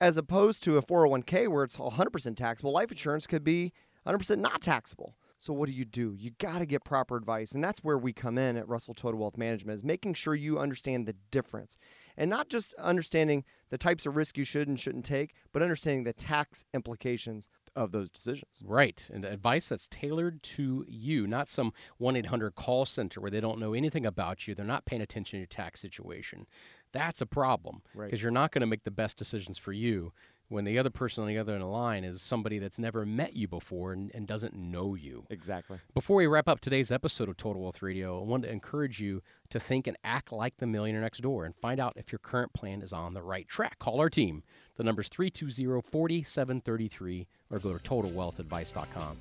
[0.00, 3.72] as opposed to a 401k where it's 100% taxable, life insurance could be
[4.06, 5.14] 100% not taxable.
[5.44, 6.14] So what do you do?
[6.18, 9.20] You got to get proper advice, and that's where we come in at Russell Total
[9.20, 11.76] Wealth Management is making sure you understand the difference,
[12.16, 16.04] and not just understanding the types of risk you should and shouldn't take, but understanding
[16.04, 18.62] the tax implications of those decisions.
[18.64, 19.06] Right.
[19.12, 23.58] And advice that's tailored to you, not some 1 800 call center where they don't
[23.58, 24.54] know anything about you.
[24.54, 26.46] They're not paying attention to your tax situation.
[26.92, 28.06] That's a problem Right.
[28.06, 30.14] because you're not going to make the best decisions for you
[30.48, 33.06] when the other person on the other end of the line is somebody that's never
[33.06, 35.24] met you before and, and doesn't know you.
[35.30, 35.78] Exactly.
[35.94, 39.22] Before we wrap up today's episode of Total Wealth Radio, I want to encourage you
[39.50, 42.52] to think and act like the millionaire next door and find out if your current
[42.52, 43.78] plan is on the right track.
[43.78, 44.42] Call our team.
[44.76, 49.16] The number's 320 4733 or go to totalwealthadvice.com.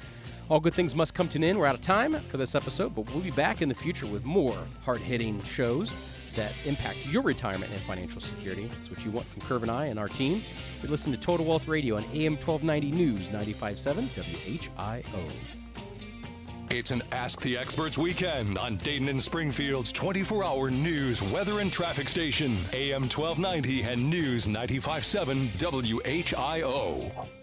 [0.50, 1.58] All good things must come to an end.
[1.58, 4.26] We're out of time for this episode, but we'll be back in the future with
[4.26, 5.92] more hard hitting shows
[6.36, 8.66] that impact your retirement and financial security.
[8.66, 10.44] That's what you want from Curve and I and our team.
[10.82, 15.32] You listen to Total Wealth Radio on AM 1290 News 957 WHIO.
[16.70, 21.72] It's an Ask the Experts weekend on Dayton and Springfield's 24 hour news, weather, and
[21.72, 27.43] traffic station, AM 1290 and News 957 WHIO.